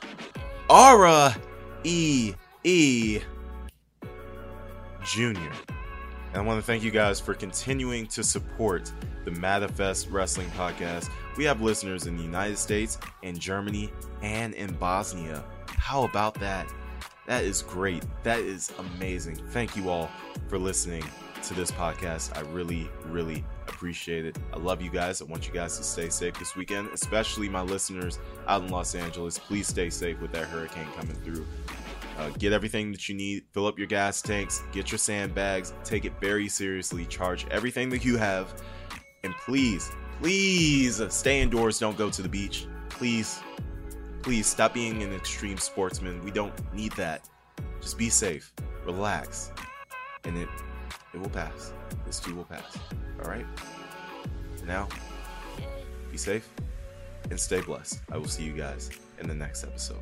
R 0.69 1.35
E 1.83 2.33
E 2.63 3.19
Jr. 5.03 5.51
And 6.33 6.35
I 6.35 6.41
want 6.41 6.59
to 6.59 6.65
thank 6.65 6.83
you 6.83 6.91
guys 6.91 7.19
for 7.19 7.33
continuing 7.33 8.05
to 8.07 8.23
support 8.23 8.91
the 9.25 9.31
Manifest 9.31 10.09
Wrestling 10.09 10.49
Podcast. 10.51 11.09
We 11.37 11.45
have 11.45 11.61
listeners 11.61 12.07
in 12.07 12.17
the 12.17 12.23
United 12.23 12.57
States, 12.57 12.97
in 13.21 13.37
Germany, 13.37 13.91
and 14.23 14.55
in 14.55 14.73
Bosnia. 14.73 15.43
How 15.67 16.03
about 16.03 16.33
that? 16.39 16.67
That 17.27 17.43
is 17.43 17.61
great. 17.61 18.03
That 18.23 18.39
is 18.39 18.73
amazing. 18.79 19.35
Thank 19.51 19.77
you 19.77 19.89
all 19.89 20.09
for 20.47 20.57
listening 20.57 21.03
to 21.43 21.53
this 21.53 21.69
podcast. 21.69 22.35
I 22.35 22.41
really, 22.51 22.89
really 23.05 23.45
appreciate 23.67 24.25
it. 24.25 24.35
I 24.51 24.57
love 24.57 24.81
you 24.81 24.89
guys. 24.89 25.21
I 25.21 25.25
want 25.25 25.47
you 25.47 25.53
guys 25.53 25.77
to 25.77 25.83
stay 25.83 26.09
safe 26.09 26.39
this 26.39 26.55
weekend, 26.55 26.89
especially 26.91 27.49
my 27.49 27.61
listeners 27.61 28.17
out 28.47 28.63
in 28.63 28.69
Los 28.69 28.95
Angeles. 28.95 29.37
Please 29.37 29.67
stay 29.67 29.91
safe 29.91 30.19
with 30.19 30.31
that 30.31 30.47
hurricane 30.47 30.87
coming 30.95 31.15
through. 31.17 31.45
Uh, 32.17 32.29
get 32.39 32.51
everything 32.51 32.91
that 32.91 33.07
you 33.07 33.13
need, 33.13 33.43
fill 33.53 33.67
up 33.67 33.77
your 33.77 33.85
gas 33.85 34.23
tanks, 34.23 34.63
get 34.71 34.89
your 34.91 34.97
sandbags, 34.97 35.73
take 35.83 36.03
it 36.03 36.13
very 36.19 36.49
seriously, 36.49 37.05
charge 37.05 37.45
everything 37.51 37.89
that 37.89 38.03
you 38.03 38.17
have, 38.17 38.59
and 39.23 39.35
please, 39.45 39.91
please 40.19 41.01
stay 41.09 41.41
indoors. 41.41 41.79
Don't 41.79 41.97
go 41.97 42.09
to 42.09 42.21
the 42.21 42.29
beach. 42.29 42.67
Please, 42.89 43.41
please 44.21 44.47
stop 44.47 44.73
being 44.73 45.03
an 45.03 45.13
extreme 45.13 45.57
sportsman. 45.57 46.23
We 46.23 46.31
don't 46.31 46.53
need 46.73 46.93
that. 46.93 47.29
Just 47.81 47.97
be 47.97 48.09
safe, 48.09 48.51
relax, 48.85 49.51
and 50.23 50.37
it 50.37 50.49
it 51.13 51.19
will 51.19 51.29
pass. 51.29 51.73
This 52.05 52.19
too 52.19 52.35
will 52.35 52.43
pass. 52.45 52.77
All 53.23 53.29
right? 53.29 53.45
Now, 54.65 54.87
be 56.11 56.17
safe 56.17 56.47
and 57.29 57.39
stay 57.39 57.61
blessed. 57.61 58.01
I 58.11 58.17
will 58.17 58.27
see 58.27 58.43
you 58.43 58.53
guys 58.53 58.89
in 59.19 59.27
the 59.27 59.35
next 59.35 59.63
episode. 59.63 60.01